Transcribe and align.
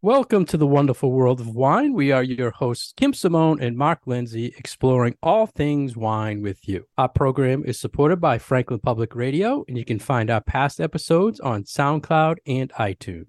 Welcome 0.00 0.44
to 0.44 0.56
the 0.56 0.64
wonderful 0.64 1.10
world 1.10 1.40
of 1.40 1.56
wine. 1.56 1.92
We 1.92 2.12
are 2.12 2.22
your 2.22 2.52
hosts, 2.52 2.94
Kim 2.96 3.12
Simone 3.12 3.60
and 3.60 3.76
Mark 3.76 4.06
Lindsay, 4.06 4.54
exploring 4.56 5.16
all 5.24 5.48
things 5.48 5.96
wine 5.96 6.40
with 6.40 6.68
you. 6.68 6.86
Our 6.96 7.08
program 7.08 7.64
is 7.64 7.80
supported 7.80 8.20
by 8.20 8.38
Franklin 8.38 8.78
Public 8.78 9.16
Radio, 9.16 9.64
and 9.66 9.76
you 9.76 9.84
can 9.84 9.98
find 9.98 10.30
our 10.30 10.40
past 10.40 10.80
episodes 10.80 11.40
on 11.40 11.64
SoundCloud 11.64 12.36
and 12.46 12.70
iTunes. 12.74 13.26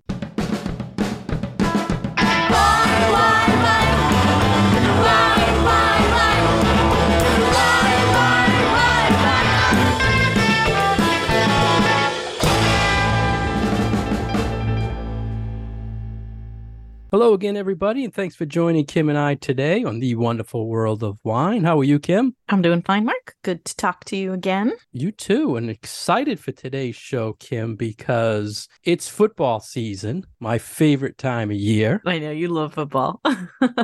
Hello 17.12 17.34
again, 17.34 17.58
everybody, 17.58 18.04
and 18.04 18.14
thanks 18.14 18.36
for 18.36 18.46
joining 18.46 18.86
Kim 18.86 19.10
and 19.10 19.18
I 19.18 19.34
today 19.34 19.84
on 19.84 19.98
the 19.98 20.14
wonderful 20.14 20.68
world 20.68 21.02
of 21.02 21.18
wine. 21.24 21.64
How 21.64 21.80
are 21.80 21.84
you, 21.84 21.98
Kim? 21.98 22.36
I'm 22.50 22.62
doing 22.62 22.84
fine, 22.84 23.06
Mark. 23.06 23.34
Good 23.44 23.66
to 23.66 23.76
talk 23.76 24.06
to 24.06 24.16
you 24.16 24.32
again. 24.32 24.74
You 24.92 25.12
too, 25.12 25.56
and 25.56 25.72
excited 25.72 26.40
for 26.40 26.52
today's 26.52 26.96
show, 26.96 27.34
Kim, 27.40 27.76
because 27.76 28.68
it's 28.84 29.10
football 29.10 29.60
season, 29.60 30.28
my 30.40 30.60
favorite 30.60 31.18
time 31.18 31.50
of 31.50 31.58
year. 31.58 32.00
I 32.06 32.20
know 32.20 32.30
you 32.30 32.48
love 32.48 32.76
football. 32.76 33.20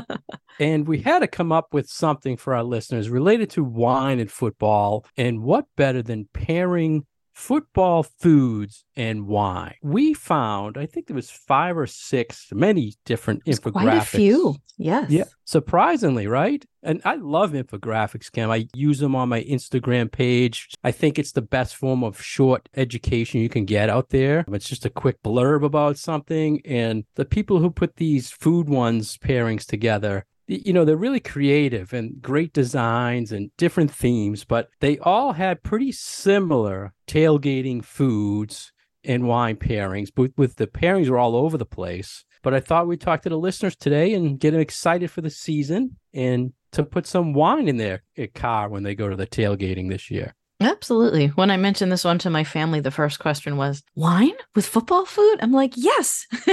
and 0.60 0.88
we 0.88 1.00
had 1.00 1.20
to 1.20 1.28
come 1.28 1.52
up 1.52 1.74
with 1.74 1.90
something 1.90 2.38
for 2.38 2.54
our 2.54 2.64
listeners 2.64 3.10
related 3.10 3.50
to 3.52 3.64
wine 3.64 4.20
and 4.20 4.32
football. 4.32 5.04
And 5.18 5.42
what 5.42 5.66
better 5.76 6.04
than 6.04 6.30
pairing 6.32 7.08
football 7.36 8.02
foods 8.02 8.86
and 8.96 9.28
wine. 9.28 9.76
We 9.84 10.14
found, 10.14 10.78
I 10.78 10.86
think 10.86 11.08
there 11.08 11.16
was 11.16 11.30
five 11.30 11.78
or 11.78 11.86
six, 11.86 12.48
many 12.54 12.94
different 13.06 13.44
There's 13.46 13.60
infographics. 13.60 13.74
Quite 13.74 13.98
a 13.98 14.02
few, 14.02 14.56
yes. 14.78 15.12
Yeah, 15.12 15.26
surprisingly, 15.44 16.28
right? 16.28 16.66
And 16.82 17.02
I 17.04 17.16
love 17.16 17.52
infographics, 17.52 18.32
Kim. 18.32 18.50
I 18.50 18.68
use 18.74 19.00
them 19.00 19.16
on 19.16 19.28
my 19.28 19.44
Instagram 19.44 20.10
page. 20.10 20.70
I 20.84 20.92
think 20.92 21.20
it's 21.20 21.34
the 21.34 21.42
best 21.42 21.76
form 21.76 22.04
of 22.04 22.22
short 22.22 22.70
education 22.76 23.42
you 23.42 23.50
can 23.50 23.66
get 23.66 23.90
out 23.90 24.10
there. 24.10 24.46
It's 24.48 24.70
just 24.70 24.86
a 24.86 24.90
quick 24.90 25.22
blurb 25.22 25.64
about 25.64 25.98
something, 25.98 26.62
and 26.64 27.04
the 27.16 27.26
people 27.26 27.60
who 27.60 27.70
put 27.70 27.98
these 27.98 28.32
food 28.32 28.70
ones 28.70 29.18
pairings 29.18 29.66
together 29.66 30.26
you 30.48 30.74
know 30.74 30.86
they're 30.86 30.96
really 30.96 31.20
creative 31.20 31.94
and 31.94 32.22
great 32.22 32.54
designs 32.54 33.32
and 33.32 33.52
different 33.58 33.92
themes 33.92 34.44
but 34.44 34.70
they 34.80 34.98
all 35.00 35.34
had 35.34 35.64
pretty 35.64 35.92
similar 35.92 36.94
tailgating 37.08 37.84
foods 37.84 38.72
and 39.04 39.28
wine 39.28 39.56
pairings 39.56 40.10
but 40.14 40.32
with 40.38 40.56
the 40.56 40.68
pairings 40.68 41.10
were 41.10 41.20
all 41.20 41.36
over 41.36 41.58
the 41.58 41.66
place. 41.66 42.26
But 42.44 42.54
i 42.54 42.60
thought 42.60 42.88
we'd 42.88 43.02
talk 43.02 43.24
to 43.24 43.30
the 43.30 43.38
listeners 43.38 43.76
today 43.76 44.14
and 44.14 44.40
get 44.40 44.52
them 44.52 44.62
excited 44.62 45.10
for 45.10 45.22
the 45.22 45.32
season 45.32 45.98
and 46.14 46.54
to 46.74 46.84
put 46.84 47.08
some 47.08 47.34
wine 47.34 47.68
in 47.68 47.78
their 47.78 48.04
eh, 48.18 48.28
car 48.36 48.70
when 48.70 48.84
they 48.84 48.94
go 48.94 49.10
to 49.10 49.16
the 49.16 49.26
tailgating 49.26 49.90
this 49.90 50.12
year 50.12 50.36
Absolutely. 50.62 51.28
When 51.28 51.52
I 51.52 51.58
mentioned 51.58 51.92
this 51.92 52.06
one 52.06 52.18
to 52.20 52.30
my 52.30 52.44
family, 52.44 52.80
the 52.80 52.92
first 52.92 53.20
question 53.20 53.58
was 53.58 53.84
wine 53.96 54.36
with 54.56 54.66
football 54.66 55.06
food. 55.06 55.38
I'm 55.42 55.52
like, 55.52 55.74
yes. 55.76 56.26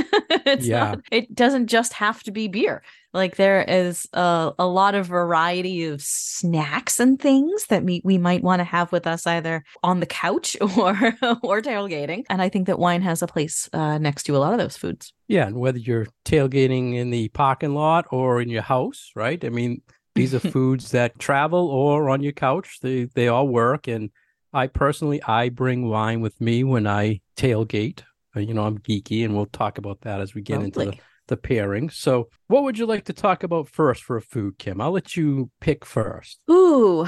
it's 0.45 0.67
yeah. 0.67 0.79
not. 0.79 1.01
It 1.13 1.35
doesn't 1.35 1.69
just 1.69 1.93
have 1.95 2.23
to 2.25 2.33
be 2.33 2.49
beer. 2.49 2.83
Like 3.15 3.37
there 3.37 3.63
is 3.63 4.09
a, 4.13 4.53
a 4.59 4.67
lot 4.67 4.95
of 4.95 5.07
variety 5.07 5.85
of 5.85 6.03
snacks 6.03 6.99
and 6.99 7.21
things 7.21 7.67
that 7.67 7.85
we, 7.85 8.01
we 8.05 8.19
might 8.19 8.43
want 8.43 8.61
to 8.61 8.65
have 8.65 8.91
with 8.91 9.07
us 9.07 9.27
either 9.27 9.65
on 9.83 10.01
the 10.01 10.07
couch 10.07 10.57
or 10.77 10.97
or 11.43 11.61
tailgating. 11.61 12.25
And 12.29 12.43
I 12.43 12.49
think 12.49 12.67
that 12.67 12.79
wine 12.79 13.03
has 13.03 13.23
a 13.23 13.27
place 13.27 13.69
uh, 13.73 13.99
next 13.99 14.25
to 14.25 14.37
a 14.37 14.39
lot 14.39 14.53
of 14.53 14.59
those 14.59 14.77
foods. 14.77 15.13
Yeah, 15.29 15.47
and 15.47 15.57
whether 15.57 15.79
you're 15.79 16.09
tailgating 16.25 16.95
in 16.97 17.11
the 17.11 17.29
parking 17.29 17.75
lot 17.75 18.07
or 18.11 18.41
in 18.41 18.49
your 18.49 18.63
house, 18.63 19.11
right? 19.15 19.43
I 19.45 19.51
mean, 19.51 19.83
these 20.15 20.35
are 20.35 20.41
foods 20.57 20.91
that 20.91 21.19
travel 21.19 21.69
or 21.69 22.11
on 22.11 22.23
your 22.23 22.33
couch. 22.33 22.79
They 22.81 23.05
they 23.05 23.29
all 23.29 23.49
work. 23.49 23.89
And 23.89 24.11
I 24.53 24.67
personally 24.67 25.23
I 25.23 25.49
bring 25.49 25.89
wine 25.89 26.21
with 26.21 26.41
me 26.41 26.65
when 26.65 26.87
I 26.87 27.21
tailgate. 27.37 28.03
Uh, 28.35 28.41
you 28.41 28.55
know, 28.55 28.65
I'm 28.65 28.79
geeky, 28.79 29.25
and 29.25 29.35
we'll 29.35 29.47
talk 29.47 29.77
about 29.77 30.01
that 30.03 30.21
as 30.21 30.35
we 30.35 30.41
get 30.41 30.61
Lovely. 30.61 30.87
into 30.87 30.97
the 30.97 31.03
the 31.29 31.37
pairing. 31.37 31.91
So, 31.91 32.29
what 32.49 32.63
would 32.65 32.79
you 32.79 32.87
like 32.87 33.05
to 33.05 33.13
talk 33.13 33.43
about 33.43 33.69
first 33.69 34.03
for 34.03 34.17
a 34.17 34.23
food, 34.23 34.59
Kim? 34.59 34.81
I'll 34.81 34.93
let 34.93 35.17
you 35.17 35.51
pick 35.61 35.85
first. 35.85 36.41
Ooh. 36.51 37.07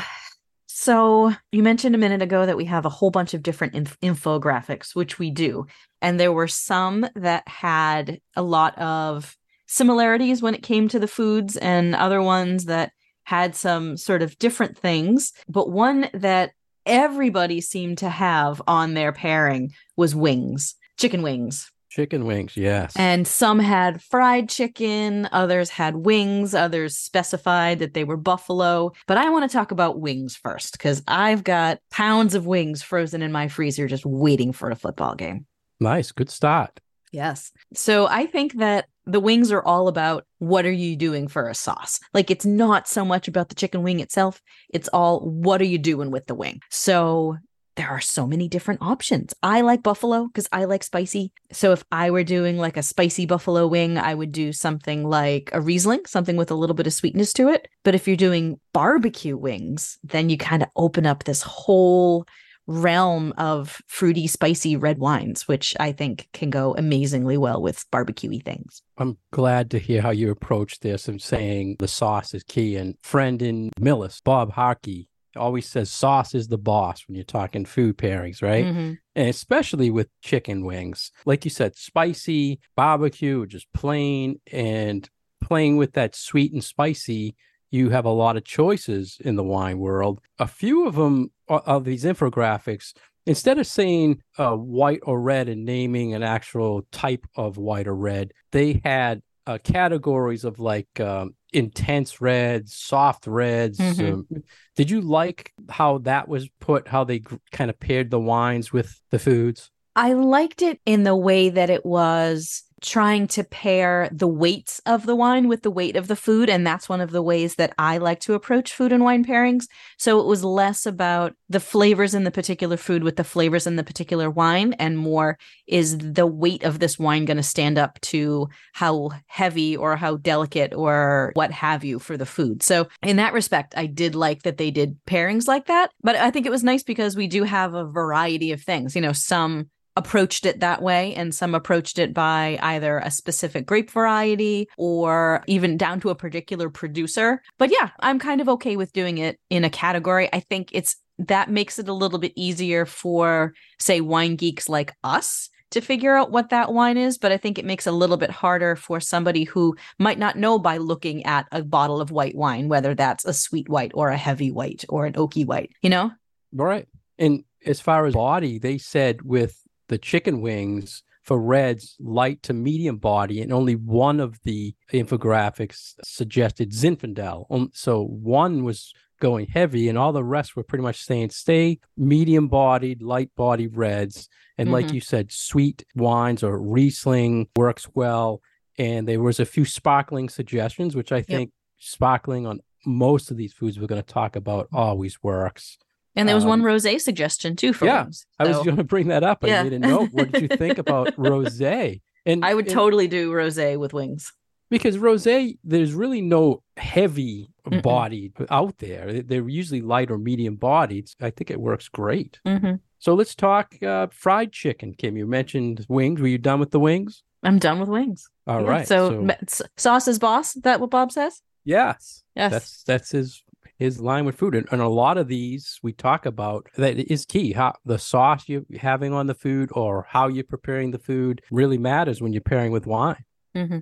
So, 0.66 1.32
you 1.52 1.62
mentioned 1.62 1.94
a 1.94 1.98
minute 1.98 2.22
ago 2.22 2.46
that 2.46 2.56
we 2.56 2.64
have 2.64 2.84
a 2.84 2.90
whole 2.90 3.10
bunch 3.10 3.34
of 3.34 3.42
different 3.42 3.74
inf- 3.74 3.98
infographics, 4.00 4.94
which 4.94 5.18
we 5.18 5.30
do. 5.30 5.66
And 6.02 6.18
there 6.18 6.32
were 6.32 6.48
some 6.48 7.06
that 7.14 7.46
had 7.46 8.20
a 8.36 8.42
lot 8.42 8.76
of 8.78 9.36
similarities 9.74 10.40
when 10.40 10.54
it 10.54 10.62
came 10.62 10.86
to 10.88 11.00
the 11.00 11.08
foods 11.08 11.56
and 11.56 11.96
other 11.96 12.22
ones 12.22 12.66
that 12.66 12.92
had 13.24 13.56
some 13.56 13.96
sort 13.96 14.22
of 14.22 14.38
different 14.38 14.78
things. 14.78 15.32
But 15.48 15.70
one 15.70 16.08
that 16.14 16.52
everybody 16.86 17.60
seemed 17.60 17.98
to 17.98 18.08
have 18.08 18.62
on 18.68 18.94
their 18.94 19.12
pairing 19.12 19.72
was 19.96 20.14
wings, 20.14 20.76
chicken 20.96 21.22
wings. 21.22 21.70
Chicken 21.90 22.24
wings, 22.24 22.56
yes. 22.56 22.92
And 22.96 23.26
some 23.26 23.58
had 23.58 24.02
fried 24.02 24.48
chicken, 24.48 25.28
others 25.32 25.70
had 25.70 25.96
wings, 25.96 26.54
others 26.54 26.96
specified 26.96 27.78
that 27.80 27.94
they 27.94 28.04
were 28.04 28.16
buffalo. 28.16 28.92
But 29.06 29.18
I 29.18 29.30
want 29.30 29.48
to 29.48 29.56
talk 29.56 29.70
about 29.70 30.00
wings 30.00 30.36
first 30.36 30.72
because 30.72 31.02
I've 31.08 31.42
got 31.42 31.78
pounds 31.90 32.34
of 32.34 32.46
wings 32.46 32.82
frozen 32.82 33.22
in 33.22 33.32
my 33.32 33.48
freezer 33.48 33.88
just 33.88 34.06
waiting 34.06 34.52
for 34.52 34.70
a 34.70 34.76
football 34.76 35.14
game. 35.14 35.46
Nice, 35.80 36.12
good 36.12 36.30
start. 36.30 36.80
Yes. 37.12 37.52
So 37.74 38.08
I 38.08 38.26
think 38.26 38.54
that 38.54 38.86
the 39.06 39.20
wings 39.20 39.52
are 39.52 39.62
all 39.62 39.88
about 39.88 40.26
what 40.38 40.66
are 40.66 40.72
you 40.72 40.96
doing 40.96 41.28
for 41.28 41.48
a 41.48 41.54
sauce? 41.54 42.00
Like 42.12 42.30
it's 42.30 42.46
not 42.46 42.88
so 42.88 43.04
much 43.04 43.28
about 43.28 43.48
the 43.48 43.54
chicken 43.54 43.82
wing 43.82 44.00
itself, 44.00 44.40
it's 44.70 44.88
all 44.88 45.20
what 45.20 45.60
are 45.60 45.66
you 45.66 45.78
doing 45.78 46.10
with 46.10 46.26
the 46.26 46.34
wing? 46.34 46.60
So 46.70 47.36
there 47.76 47.88
are 47.88 48.00
so 48.00 48.26
many 48.26 48.48
different 48.48 48.82
options. 48.82 49.34
I 49.42 49.62
like 49.62 49.82
buffalo 49.82 50.26
because 50.26 50.48
I 50.52 50.64
like 50.64 50.84
spicy. 50.84 51.32
So 51.52 51.72
if 51.72 51.84
I 51.90 52.10
were 52.10 52.22
doing 52.22 52.56
like 52.56 52.76
a 52.76 52.82
spicy 52.82 53.26
buffalo 53.26 53.66
wing, 53.66 53.98
I 53.98 54.14
would 54.14 54.32
do 54.32 54.52
something 54.52 55.08
like 55.08 55.50
a 55.52 55.60
Riesling, 55.60 56.06
something 56.06 56.36
with 56.36 56.50
a 56.50 56.54
little 56.54 56.74
bit 56.74 56.86
of 56.86 56.92
sweetness 56.92 57.32
to 57.34 57.48
it. 57.48 57.68
But 57.82 57.94
if 57.94 58.06
you're 58.06 58.16
doing 58.16 58.60
barbecue 58.72 59.36
wings, 59.36 59.98
then 60.04 60.30
you 60.30 60.36
kind 60.36 60.62
of 60.62 60.68
open 60.76 61.04
up 61.04 61.24
this 61.24 61.42
whole 61.42 62.26
realm 62.66 63.32
of 63.36 63.80
fruity, 63.86 64.26
spicy 64.26 64.76
red 64.76 64.98
wines, 64.98 65.46
which 65.46 65.74
I 65.78 65.92
think 65.92 66.28
can 66.32 66.50
go 66.50 66.74
amazingly 66.76 67.36
well 67.36 67.60
with 67.60 67.84
barbecuey 67.90 68.42
things. 68.42 68.82
I'm 68.98 69.18
glad 69.30 69.70
to 69.72 69.78
hear 69.78 70.00
how 70.00 70.10
you 70.10 70.30
approach 70.30 70.80
this 70.80 71.08
and 71.08 71.20
saying 71.20 71.76
the 71.78 71.88
sauce 71.88 72.34
is 72.34 72.42
key. 72.42 72.76
And 72.76 72.96
friend 73.02 73.42
in 73.42 73.70
Millis, 73.78 74.22
Bob 74.22 74.52
Harkey, 74.52 75.08
always 75.36 75.66
says 75.66 75.90
sauce 75.90 76.34
is 76.34 76.48
the 76.48 76.58
boss 76.58 77.04
when 77.06 77.16
you're 77.16 77.24
talking 77.24 77.64
food 77.64 77.98
pairings, 77.98 78.42
right? 78.42 78.64
Mm-hmm. 78.64 78.92
And 79.16 79.28
especially 79.28 79.90
with 79.90 80.08
chicken 80.22 80.64
wings. 80.64 81.10
Like 81.26 81.44
you 81.44 81.50
said, 81.50 81.76
spicy, 81.76 82.60
barbecue, 82.76 83.46
just 83.46 83.72
plain, 83.72 84.40
and 84.52 85.08
playing 85.42 85.76
with 85.76 85.92
that 85.92 86.14
sweet 86.14 86.52
and 86.52 86.62
spicy 86.64 87.36
you 87.74 87.90
have 87.90 88.04
a 88.04 88.10
lot 88.10 88.36
of 88.36 88.44
choices 88.44 89.18
in 89.24 89.34
the 89.34 89.42
wine 89.42 89.78
world. 89.78 90.20
A 90.38 90.46
few 90.46 90.86
of 90.86 90.94
them 90.94 91.32
of 91.48 91.84
these 91.84 92.04
infographics, 92.04 92.94
instead 93.26 93.58
of 93.58 93.66
saying 93.66 94.22
uh, 94.38 94.54
white 94.54 95.00
or 95.02 95.20
red 95.20 95.48
and 95.48 95.64
naming 95.64 96.14
an 96.14 96.22
actual 96.22 96.86
type 96.92 97.26
of 97.34 97.58
white 97.58 97.88
or 97.88 97.96
red, 97.96 98.32
they 98.52 98.80
had 98.84 99.22
uh, 99.48 99.58
categories 99.64 100.44
of 100.44 100.60
like 100.60 101.00
um, 101.00 101.34
intense 101.52 102.20
reds, 102.20 102.76
soft 102.76 103.26
reds. 103.26 103.78
Mm-hmm. 103.78 104.14
Um, 104.14 104.44
did 104.76 104.88
you 104.88 105.00
like 105.00 105.52
how 105.68 105.98
that 105.98 106.28
was 106.28 106.48
put? 106.60 106.86
How 106.86 107.02
they 107.02 107.18
g- 107.18 107.38
kind 107.50 107.70
of 107.70 107.80
paired 107.80 108.10
the 108.10 108.20
wines 108.20 108.72
with 108.72 109.02
the 109.10 109.18
foods? 109.18 109.70
I 109.96 110.12
liked 110.12 110.62
it 110.62 110.80
in 110.86 111.02
the 111.02 111.16
way 111.16 111.50
that 111.50 111.70
it 111.70 111.84
was 111.84 112.62
trying 112.84 113.26
to 113.26 113.42
pair 113.42 114.08
the 114.12 114.28
weights 114.28 114.80
of 114.86 115.06
the 115.06 115.16
wine 115.16 115.48
with 115.48 115.62
the 115.62 115.70
weight 115.70 115.96
of 115.96 116.06
the 116.06 116.16
food. 116.16 116.50
And 116.50 116.66
that's 116.66 116.88
one 116.88 117.00
of 117.00 117.10
the 117.10 117.22
ways 117.22 117.54
that 117.54 117.72
I 117.78 117.96
like 117.98 118.20
to 118.20 118.34
approach 118.34 118.74
food 118.74 118.92
and 118.92 119.02
wine 119.02 119.24
pairings. 119.24 119.66
So 119.98 120.20
it 120.20 120.26
was 120.26 120.44
less 120.44 120.84
about 120.84 121.34
the 121.48 121.60
flavors 121.60 122.14
in 122.14 122.24
the 122.24 122.30
particular 122.30 122.76
food 122.76 123.02
with 123.02 123.16
the 123.16 123.24
flavors 123.24 123.66
in 123.66 123.76
the 123.76 123.84
particular 123.84 124.30
wine, 124.30 124.74
and 124.74 124.98
more 124.98 125.38
is 125.66 125.96
the 125.98 126.26
weight 126.26 126.62
of 126.62 126.78
this 126.78 126.98
wine 126.98 127.24
going 127.24 127.36
to 127.38 127.42
stand 127.42 127.78
up 127.78 127.98
to 128.02 128.48
how 128.74 129.10
heavy 129.26 129.76
or 129.76 129.96
how 129.96 130.16
delicate 130.16 130.74
or 130.74 131.32
what 131.34 131.50
have 131.52 131.84
you 131.84 131.98
for 131.98 132.16
the 132.16 132.26
food. 132.26 132.62
So 132.62 132.88
in 133.02 133.16
that 133.16 133.32
respect, 133.32 133.74
I 133.76 133.86
did 133.86 134.14
like 134.14 134.42
that 134.42 134.58
they 134.58 134.70
did 134.70 134.98
pairings 135.06 135.48
like 135.48 135.66
that. 135.66 135.90
But 136.02 136.16
I 136.16 136.30
think 136.30 136.44
it 136.44 136.50
was 136.50 136.64
nice 136.64 136.82
because 136.82 137.16
we 137.16 137.28
do 137.28 137.44
have 137.44 137.72
a 137.74 137.86
variety 137.86 138.52
of 138.52 138.60
things. 138.62 138.94
You 138.94 139.00
know, 139.00 139.12
some 139.12 139.70
approached 139.96 140.44
it 140.44 140.60
that 140.60 140.82
way 140.82 141.14
and 141.14 141.34
some 141.34 141.54
approached 141.54 141.98
it 141.98 142.12
by 142.12 142.58
either 142.62 142.98
a 142.98 143.10
specific 143.10 143.66
grape 143.66 143.90
variety 143.90 144.68
or 144.76 145.42
even 145.46 145.76
down 145.76 146.00
to 146.00 146.10
a 146.10 146.14
particular 146.14 146.68
producer. 146.68 147.42
But 147.58 147.70
yeah, 147.70 147.90
I'm 148.00 148.18
kind 148.18 148.40
of 148.40 148.48
okay 148.50 148.76
with 148.76 148.92
doing 148.92 149.18
it 149.18 149.38
in 149.50 149.64
a 149.64 149.70
category. 149.70 150.28
I 150.32 150.40
think 150.40 150.70
it's 150.72 150.96
that 151.18 151.50
makes 151.50 151.78
it 151.78 151.88
a 151.88 151.92
little 151.92 152.18
bit 152.18 152.32
easier 152.34 152.86
for 152.86 153.54
say 153.78 154.00
wine 154.00 154.36
geeks 154.36 154.68
like 154.68 154.92
us 155.04 155.48
to 155.70 155.80
figure 155.80 156.16
out 156.16 156.30
what 156.30 156.50
that 156.50 156.72
wine 156.72 156.96
is, 156.96 157.18
but 157.18 157.32
I 157.32 157.36
think 157.36 157.58
it 157.58 157.64
makes 157.64 157.86
it 157.86 157.92
a 157.92 157.96
little 157.96 158.16
bit 158.16 158.30
harder 158.30 158.76
for 158.76 159.00
somebody 159.00 159.44
who 159.44 159.76
might 159.98 160.18
not 160.18 160.36
know 160.36 160.58
by 160.58 160.76
looking 160.76 161.24
at 161.26 161.46
a 161.50 161.62
bottle 161.62 162.00
of 162.00 162.10
white 162.10 162.36
wine, 162.36 162.68
whether 162.68 162.94
that's 162.94 163.24
a 163.24 163.32
sweet 163.32 163.68
white 163.68 163.90
or 163.94 164.10
a 164.10 164.16
heavy 164.16 164.52
white 164.52 164.84
or 164.88 165.06
an 165.06 165.14
oaky 165.14 165.44
white, 165.44 165.72
you 165.82 165.90
know? 165.90 166.12
Right. 166.52 166.86
And 167.18 167.44
as 167.66 167.80
far 167.80 168.06
as 168.06 168.14
body, 168.14 168.58
they 168.58 168.78
said 168.78 169.22
with 169.22 169.63
the 169.88 169.98
chicken 169.98 170.40
wings 170.40 171.02
for 171.22 171.40
reds, 171.40 171.96
light 171.98 172.42
to 172.42 172.52
medium 172.52 172.98
body, 172.98 173.40
and 173.40 173.52
only 173.52 173.74
one 173.74 174.20
of 174.20 174.38
the 174.42 174.74
infographics 174.92 175.94
suggested 176.04 176.70
Zinfandel. 176.70 177.70
So 177.72 178.04
one 178.04 178.62
was 178.62 178.92
going 179.20 179.46
heavy, 179.46 179.88
and 179.88 179.96
all 179.96 180.12
the 180.12 180.22
rest 180.22 180.54
were 180.54 180.62
pretty 180.62 180.82
much 180.82 181.02
saying 181.02 181.30
stay 181.30 181.78
medium 181.96 182.48
bodied, 182.48 183.02
light 183.02 183.30
bodied 183.36 183.74
reds. 183.74 184.28
And 184.58 184.66
mm-hmm. 184.66 184.74
like 184.74 184.92
you 184.92 185.00
said, 185.00 185.32
sweet 185.32 185.84
wines 185.94 186.42
or 186.42 186.60
Riesling 186.60 187.48
works 187.56 187.88
well. 187.94 188.42
And 188.76 189.08
there 189.08 189.22
was 189.22 189.40
a 189.40 189.46
few 189.46 189.64
sparkling 189.64 190.28
suggestions, 190.28 190.94
which 190.94 191.10
I 191.10 191.22
think 191.22 191.50
yep. 191.50 191.54
sparkling 191.78 192.46
on 192.46 192.60
most 192.84 193.30
of 193.30 193.36
these 193.36 193.52
foods 193.52 193.80
we're 193.80 193.86
going 193.86 194.02
to 194.02 194.12
talk 194.12 194.36
about 194.36 194.68
always 194.72 195.22
works. 195.22 195.78
And 196.16 196.28
there 196.28 196.36
was 196.36 196.44
um, 196.44 196.50
one 196.50 196.62
rosé 196.62 197.00
suggestion 197.00 197.56
too 197.56 197.72
for 197.72 197.86
yeah, 197.86 198.04
wings. 198.04 198.26
So. 198.40 198.44
I 198.44 198.48
was 198.48 198.58
going 198.58 198.76
to 198.76 198.84
bring 198.84 199.08
that 199.08 199.24
up. 199.24 199.42
I 199.42 199.48
yeah. 199.48 199.62
a 199.62 199.78
note. 199.78 200.10
What 200.12 200.30
did 200.30 200.42
you 200.42 200.48
think 200.56 200.78
about 200.78 201.16
rosé? 201.16 202.00
And 202.24 202.44
I 202.44 202.54
would 202.54 202.66
and, 202.66 202.74
totally 202.74 203.08
do 203.08 203.32
rosé 203.32 203.78
with 203.78 203.92
wings 203.92 204.32
because 204.70 204.96
rosé, 204.96 205.58
there's 205.62 205.92
really 205.92 206.20
no 206.20 206.62
heavy 206.76 207.48
bodied 207.82 208.32
out 208.50 208.78
there. 208.78 209.22
They're 209.22 209.48
usually 209.48 209.80
light 209.80 210.10
or 210.10 210.18
medium 210.18 210.56
bodied. 210.56 211.10
I 211.20 211.30
think 211.30 211.50
it 211.50 211.60
works 211.60 211.88
great. 211.88 212.40
Mm-hmm. 212.46 212.74
So 212.98 213.14
let's 213.14 213.34
talk 213.34 213.80
uh, 213.82 214.08
fried 214.10 214.52
chicken. 214.52 214.94
Kim, 214.94 215.16
you 215.16 215.26
mentioned 215.26 215.84
wings. 215.88 216.20
Were 216.20 216.28
you 216.28 216.38
done 216.38 216.60
with 216.60 216.70
the 216.70 216.80
wings? 216.80 217.22
I'm 217.42 217.58
done 217.58 217.78
with 217.78 217.88
wings. 217.88 218.28
All 218.46 218.62
yeah, 218.62 218.68
right. 218.68 218.88
So, 218.88 219.26
so 219.46 219.64
sauce 219.76 220.08
is 220.08 220.18
boss. 220.18 220.56
Is 220.56 220.62
that 220.62 220.80
what 220.80 220.90
Bob 220.90 221.12
says? 221.12 221.42
Yes. 221.64 222.24
Yes. 222.34 222.50
That's 222.50 222.82
that's 222.84 223.10
his 223.10 223.42
his 223.78 224.00
line 224.00 224.24
with 224.24 224.36
food. 224.36 224.54
And, 224.54 224.66
and, 224.70 224.80
a 224.80 224.88
lot 224.88 225.18
of 225.18 225.28
these 225.28 225.78
we 225.82 225.92
talk 225.92 226.26
about 226.26 226.68
that 226.76 226.98
is 226.98 227.24
key. 227.24 227.52
How 227.52 227.74
the 227.84 227.98
sauce 227.98 228.48
you're 228.48 228.64
having 228.78 229.12
on 229.12 229.26
the 229.26 229.34
food 229.34 229.70
or 229.72 230.06
how 230.08 230.28
you're 230.28 230.44
preparing 230.44 230.90
the 230.90 230.98
food 230.98 231.42
really 231.50 231.78
matters 231.78 232.20
when 232.20 232.32
you're 232.32 232.42
pairing 232.42 232.72
with 232.72 232.86
wine. 232.86 233.24
Mm-hmm. 233.56 233.78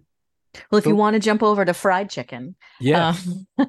Well, 0.71 0.79
if 0.79 0.85
so, 0.85 0.91
you 0.91 0.97
want 0.97 1.15
to 1.15 1.21
jump 1.21 1.43
over 1.43 1.65
to 1.65 1.73
fried 1.73 2.11
chicken, 2.11 2.57
yeah, 2.81 3.15
um, 3.59 3.69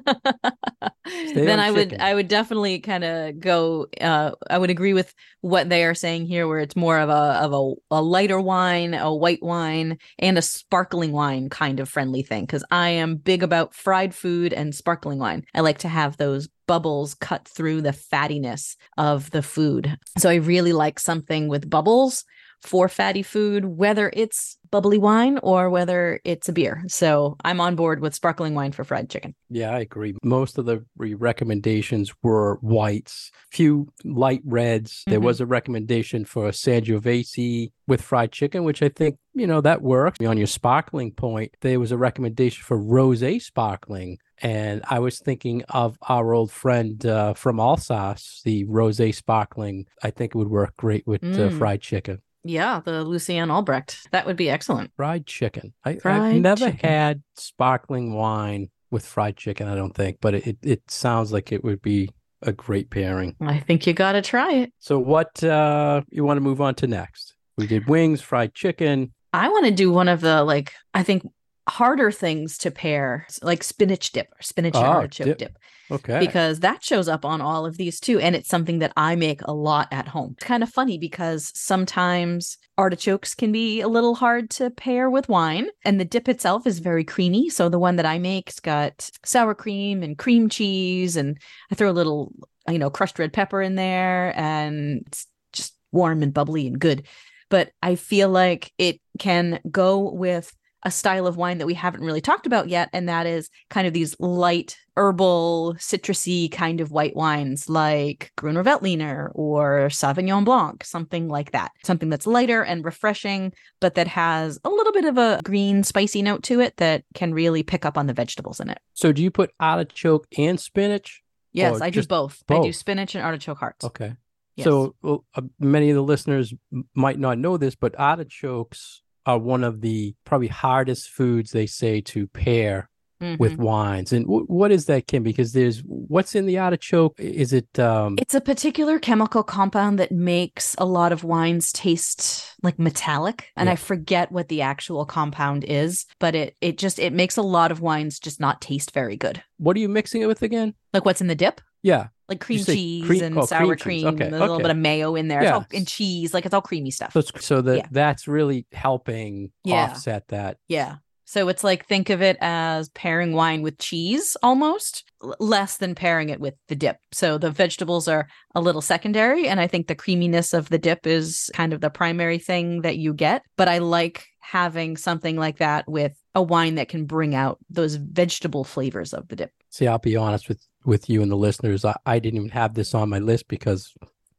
then 1.34 1.58
I 1.58 1.70
would 1.70 1.98
I 1.98 2.14
would 2.14 2.28
definitely 2.28 2.80
kind 2.80 3.04
of 3.04 3.40
go. 3.40 3.86
Uh, 4.00 4.32
I 4.50 4.58
would 4.58 4.70
agree 4.70 4.92
with 4.92 5.14
what 5.40 5.68
they 5.68 5.84
are 5.84 5.94
saying 5.94 6.26
here, 6.26 6.46
where 6.46 6.58
it's 6.58 6.76
more 6.76 6.98
of 6.98 7.08
a 7.08 7.12
of 7.12 7.52
a, 7.52 7.96
a 7.96 8.02
lighter 8.02 8.40
wine, 8.40 8.94
a 8.94 9.14
white 9.14 9.42
wine, 9.42 9.98
and 10.18 10.36
a 10.36 10.42
sparkling 10.42 11.12
wine 11.12 11.48
kind 11.48 11.80
of 11.80 11.88
friendly 11.88 12.22
thing. 12.22 12.44
Because 12.44 12.64
I 12.70 12.90
am 12.90 13.16
big 13.16 13.42
about 13.42 13.74
fried 13.74 14.14
food 14.14 14.52
and 14.52 14.74
sparkling 14.74 15.18
wine. 15.18 15.44
I 15.54 15.60
like 15.60 15.78
to 15.78 15.88
have 15.88 16.16
those 16.16 16.48
bubbles 16.66 17.14
cut 17.14 17.46
through 17.46 17.82
the 17.82 17.92
fattiness 17.92 18.76
of 18.96 19.30
the 19.30 19.42
food. 19.42 19.98
So 20.18 20.30
I 20.30 20.36
really 20.36 20.72
like 20.72 20.98
something 20.98 21.48
with 21.48 21.68
bubbles 21.68 22.24
for 22.66 22.88
fatty 22.88 23.22
food, 23.22 23.64
whether 23.64 24.10
it's 24.14 24.58
bubbly 24.70 24.98
wine 24.98 25.38
or 25.42 25.70
whether 25.70 26.20
it's 26.24 26.48
a 26.48 26.52
beer. 26.52 26.82
So 26.88 27.36
I'm 27.44 27.60
on 27.60 27.76
board 27.76 28.00
with 28.00 28.14
sparkling 28.14 28.54
wine 28.54 28.72
for 28.72 28.82
fried 28.82 29.08
chicken. 29.08 29.34
Yeah, 29.48 29.70
I 29.70 29.80
agree. 29.80 30.14
Most 30.24 30.58
of 30.58 30.66
the 30.66 30.84
recommendations 30.98 32.12
were 32.22 32.58
whites, 32.60 33.30
few 33.52 33.92
light 34.04 34.40
reds. 34.44 34.92
Mm-hmm. 34.92 35.10
There 35.12 35.20
was 35.20 35.40
a 35.40 35.46
recommendation 35.46 36.24
for 36.24 36.48
Sangiovese 36.48 37.70
with 37.86 38.02
fried 38.02 38.32
chicken, 38.32 38.64
which 38.64 38.82
I 38.82 38.88
think, 38.88 39.18
you 39.34 39.46
know, 39.46 39.60
that 39.60 39.82
works. 39.82 40.18
On 40.26 40.38
your 40.38 40.46
sparkling 40.46 41.12
point, 41.12 41.56
there 41.60 41.78
was 41.78 41.92
a 41.92 41.98
recommendation 41.98 42.64
for 42.64 42.78
rosé 42.78 43.40
sparkling. 43.40 44.18
And 44.42 44.82
I 44.88 44.98
was 44.98 45.20
thinking 45.20 45.62
of 45.68 45.96
our 46.08 46.34
old 46.34 46.50
friend 46.50 47.04
uh, 47.06 47.34
from 47.34 47.60
Alsace, 47.60 48.40
the 48.44 48.64
rosé 48.64 49.14
sparkling. 49.14 49.86
I 50.02 50.10
think 50.10 50.34
it 50.34 50.38
would 50.38 50.50
work 50.50 50.76
great 50.76 51.06
with 51.06 51.22
uh, 51.22 51.26
mm. 51.26 51.58
fried 51.58 51.80
chicken. 51.80 52.22
Yeah, 52.44 52.80
the 52.84 53.02
Lucien 53.04 53.50
Albrecht. 53.50 54.06
That 54.12 54.26
would 54.26 54.36
be 54.36 54.50
excellent. 54.50 54.92
Fried 54.96 55.26
chicken. 55.26 55.72
I, 55.84 55.98
have 56.04 56.34
never 56.34 56.66
chicken. 56.66 56.88
had 56.88 57.22
sparkling 57.36 58.12
wine 58.14 58.70
with 58.90 59.04
fried 59.04 59.36
chicken, 59.36 59.66
I 59.66 59.74
don't 59.74 59.94
think, 59.94 60.18
but 60.20 60.34
it, 60.34 60.58
it 60.62 60.90
sounds 60.90 61.32
like 61.32 61.50
it 61.52 61.64
would 61.64 61.82
be 61.82 62.10
a 62.42 62.52
great 62.52 62.90
pairing. 62.90 63.34
I 63.40 63.58
think 63.58 63.86
you 63.86 63.92
got 63.92 64.12
to 64.12 64.22
try 64.22 64.52
it. 64.52 64.72
So, 64.78 64.98
what 64.98 65.42
uh, 65.42 66.02
you 66.10 66.24
want 66.24 66.36
to 66.36 66.42
move 66.42 66.60
on 66.60 66.74
to 66.76 66.86
next? 66.86 67.34
We 67.56 67.66
did 67.66 67.88
wings, 67.88 68.20
fried 68.20 68.54
chicken. 68.54 69.12
I 69.32 69.48
want 69.48 69.64
to 69.64 69.70
do 69.70 69.90
one 69.90 70.08
of 70.08 70.20
the, 70.20 70.44
like, 70.44 70.72
I 70.92 71.02
think 71.02 71.26
harder 71.68 72.10
things 72.10 72.58
to 72.58 72.70
pair, 72.70 73.26
like 73.42 73.62
spinach 73.62 74.12
dip 74.12 74.28
or 74.32 74.42
spinach 74.42 74.74
oh, 74.76 74.82
artichoke 74.82 75.26
dip. 75.26 75.38
dip. 75.38 75.58
Okay. 75.90 76.18
Because 76.18 76.60
that 76.60 76.82
shows 76.82 77.08
up 77.08 77.24
on 77.24 77.40
all 77.40 77.66
of 77.66 77.76
these 77.76 78.00
too. 78.00 78.18
And 78.18 78.34
it's 78.34 78.48
something 78.48 78.78
that 78.78 78.92
I 78.96 79.16
make 79.16 79.42
a 79.42 79.52
lot 79.52 79.88
at 79.90 80.08
home. 80.08 80.34
It's 80.36 80.46
kind 80.46 80.62
of 80.62 80.70
funny 80.70 80.98
because 80.98 81.52
sometimes 81.54 82.56
artichokes 82.78 83.34
can 83.34 83.52
be 83.52 83.80
a 83.80 83.88
little 83.88 84.14
hard 84.14 84.50
to 84.50 84.70
pair 84.70 85.10
with 85.10 85.28
wine. 85.28 85.68
And 85.84 86.00
the 86.00 86.04
dip 86.04 86.28
itself 86.28 86.66
is 86.66 86.78
very 86.78 87.04
creamy. 87.04 87.50
So 87.50 87.68
the 87.68 87.78
one 87.78 87.96
that 87.96 88.06
I 88.06 88.18
make's 88.18 88.60
got 88.60 89.10
sour 89.24 89.54
cream 89.54 90.02
and 90.02 90.18
cream 90.18 90.48
cheese. 90.48 91.16
And 91.16 91.38
I 91.70 91.74
throw 91.74 91.90
a 91.90 91.92
little, 91.92 92.32
you 92.68 92.78
know, 92.78 92.90
crushed 92.90 93.18
red 93.18 93.32
pepper 93.32 93.60
in 93.60 93.74
there. 93.74 94.32
And 94.38 95.04
it's 95.06 95.26
just 95.52 95.76
warm 95.92 96.22
and 96.22 96.32
bubbly 96.32 96.66
and 96.66 96.78
good. 96.78 97.06
But 97.50 97.72
I 97.82 97.94
feel 97.96 98.30
like 98.30 98.72
it 98.78 99.00
can 99.18 99.60
go 99.70 100.10
with 100.10 100.54
a 100.84 100.90
style 100.90 101.26
of 101.26 101.36
wine 101.36 101.58
that 101.58 101.66
we 101.66 101.74
haven't 101.74 102.02
really 102.02 102.20
talked 102.20 102.46
about 102.46 102.68
yet, 102.68 102.90
and 102.92 103.08
that 103.08 103.26
is 103.26 103.48
kind 103.70 103.86
of 103.86 103.92
these 103.92 104.14
light, 104.20 104.76
herbal, 104.96 105.76
citrusy 105.78 106.50
kind 106.50 106.80
of 106.80 106.90
white 106.90 107.16
wines 107.16 107.68
like 107.68 108.32
Gruner 108.36 108.62
Veltliner 108.62 109.30
or 109.34 109.88
Sauvignon 109.88 110.44
Blanc, 110.44 110.84
something 110.84 111.28
like 111.28 111.52
that. 111.52 111.72
Something 111.84 112.10
that's 112.10 112.26
lighter 112.26 112.62
and 112.62 112.84
refreshing, 112.84 113.52
but 113.80 113.94
that 113.94 114.08
has 114.08 114.58
a 114.64 114.68
little 114.68 114.92
bit 114.92 115.06
of 115.06 115.16
a 115.16 115.40
green, 115.42 115.82
spicy 115.82 116.22
note 116.22 116.42
to 116.44 116.60
it 116.60 116.76
that 116.76 117.04
can 117.14 117.32
really 117.32 117.62
pick 117.62 117.84
up 117.84 117.96
on 117.96 118.06
the 118.06 118.14
vegetables 118.14 118.60
in 118.60 118.68
it. 118.68 118.78
So, 118.92 119.12
do 119.12 119.22
you 119.22 119.30
put 119.30 119.52
artichoke 119.58 120.26
and 120.36 120.60
spinach? 120.60 121.22
Yes, 121.52 121.80
I 121.80 121.90
do 121.90 122.02
both. 122.04 122.42
both. 122.46 122.60
I 122.60 122.66
do 122.66 122.72
spinach 122.72 123.14
and 123.14 123.24
artichoke 123.24 123.58
hearts. 123.58 123.84
Okay. 123.84 124.14
Yes. 124.56 124.64
So 124.64 124.94
well, 125.02 125.24
uh, 125.34 125.42
many 125.58 125.90
of 125.90 125.96
the 125.96 126.02
listeners 126.02 126.54
might 126.94 127.18
not 127.18 127.38
know 127.38 127.56
this, 127.56 127.74
but 127.74 127.98
artichokes 127.98 129.02
are 129.26 129.38
one 129.38 129.64
of 129.64 129.80
the 129.80 130.14
probably 130.24 130.48
hardest 130.48 131.10
foods 131.10 131.50
they 131.50 131.66
say 131.66 132.00
to 132.00 132.26
pair 132.28 132.88
mm-hmm. 133.20 133.40
with 133.40 133.56
wines. 133.56 134.12
And 134.12 134.26
w- 134.26 134.46
what 134.46 134.70
is 134.70 134.86
that, 134.86 135.06
Kim? 135.06 135.22
Because 135.22 135.52
there's 135.52 135.80
what's 135.80 136.34
in 136.34 136.46
the 136.46 136.58
artichoke? 136.58 137.18
Is 137.18 137.52
it? 137.52 137.78
um 137.78 138.16
It's 138.18 138.34
a 138.34 138.40
particular 138.40 138.98
chemical 138.98 139.42
compound 139.42 139.98
that 139.98 140.12
makes 140.12 140.74
a 140.78 140.84
lot 140.84 141.12
of 141.12 141.24
wines 141.24 141.72
taste 141.72 142.54
like 142.62 142.78
metallic, 142.78 143.48
and 143.56 143.66
yeah. 143.66 143.72
I 143.72 143.76
forget 143.76 144.32
what 144.32 144.48
the 144.48 144.62
actual 144.62 145.04
compound 145.04 145.64
is, 145.64 146.06
but 146.18 146.34
it 146.34 146.56
it 146.60 146.78
just 146.78 146.98
it 146.98 147.12
makes 147.12 147.36
a 147.36 147.42
lot 147.42 147.70
of 147.70 147.80
wines 147.80 148.18
just 148.18 148.40
not 148.40 148.60
taste 148.60 148.92
very 148.92 149.16
good. 149.16 149.42
What 149.58 149.76
are 149.76 149.80
you 149.80 149.88
mixing 149.88 150.22
it 150.22 150.26
with 150.26 150.42
again? 150.42 150.74
Like 150.92 151.04
what's 151.04 151.20
in 151.20 151.28
the 151.28 151.34
dip? 151.34 151.60
Yeah 151.82 152.08
like 152.28 152.40
cream 152.40 152.64
cheese 152.64 153.06
cream, 153.06 153.22
and 153.22 153.38
oh, 153.38 153.44
sour 153.44 153.76
cream, 153.76 154.02
cream 154.02 154.06
okay, 154.14 154.26
and 154.26 154.34
a 154.34 154.38
little 154.38 154.58
bit 154.58 154.70
of 154.70 154.76
mayo 154.76 155.14
in 155.14 155.28
there. 155.28 155.42
Yeah. 155.42 155.54
All, 155.54 155.66
and 155.72 155.86
cheese, 155.86 156.32
like 156.32 156.46
it's 156.46 156.54
all 156.54 156.62
creamy 156.62 156.90
stuff. 156.90 157.12
So, 157.12 157.20
so 157.20 157.60
that 157.62 157.76
yeah. 157.76 157.86
that's 157.90 158.26
really 158.26 158.66
helping 158.72 159.52
yeah. 159.64 159.90
offset 159.90 160.28
that. 160.28 160.58
Yeah. 160.68 160.96
So 161.26 161.48
it's 161.48 161.64
like 161.64 161.86
think 161.86 162.10
of 162.10 162.22
it 162.22 162.36
as 162.40 162.90
pairing 162.90 163.32
wine 163.32 163.62
with 163.62 163.78
cheese 163.78 164.36
almost, 164.42 165.04
less 165.40 165.78
than 165.78 165.94
pairing 165.94 166.28
it 166.28 166.38
with 166.38 166.54
the 166.68 166.76
dip. 166.76 166.98
So 167.12 167.38
the 167.38 167.50
vegetables 167.50 168.08
are 168.08 168.28
a 168.54 168.60
little 168.60 168.82
secondary 168.82 169.48
and 169.48 169.58
I 169.58 169.66
think 169.66 169.86
the 169.86 169.94
creaminess 169.94 170.52
of 170.52 170.68
the 170.68 170.78
dip 170.78 171.06
is 171.06 171.50
kind 171.54 171.72
of 171.72 171.80
the 171.80 171.90
primary 171.90 172.38
thing 172.38 172.82
that 172.82 172.98
you 172.98 173.14
get, 173.14 173.42
but 173.56 173.68
I 173.68 173.78
like 173.78 174.26
having 174.40 174.96
something 174.96 175.36
like 175.36 175.58
that 175.58 175.88
with 175.88 176.12
a 176.34 176.42
wine 176.42 176.74
that 176.74 176.88
can 176.88 177.06
bring 177.06 177.34
out 177.34 177.58
those 177.70 177.94
vegetable 177.94 178.62
flavors 178.62 179.14
of 179.14 179.26
the 179.28 179.36
dip. 179.36 179.50
See, 179.74 179.88
I'll 179.88 179.98
be 179.98 180.14
honest 180.14 180.48
with 180.48 180.64
with 180.84 181.10
you 181.10 181.20
and 181.20 181.32
the 181.32 181.36
listeners. 181.36 181.84
I, 181.84 181.96
I 182.06 182.20
didn't 182.20 182.38
even 182.38 182.50
have 182.50 182.74
this 182.74 182.94
on 182.94 183.08
my 183.08 183.18
list 183.18 183.48
because 183.48 183.92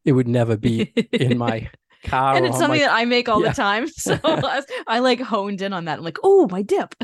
it 0.06 0.14
would 0.14 0.30
never 0.30 0.56
be 0.56 0.94
in 1.12 1.38
my 1.38 1.70
car. 2.06 2.38
and 2.38 2.46
it's 2.46 2.58
something 2.58 2.80
my... 2.80 2.88
that 2.88 2.96
I 2.96 3.04
make 3.04 3.28
all 3.28 3.44
yeah. 3.44 3.50
the 3.50 3.56
time. 3.56 3.90
So 3.98 4.18
I, 4.24 4.62
I, 4.88 5.00
like 5.00 5.20
honed 5.20 5.62
in 5.62 5.74
on 5.74 5.84
that. 5.86 5.98
I'm 5.98 6.06
like, 6.06 6.20
oh, 6.24 6.48
my 6.50 6.62
dip. 6.62 6.96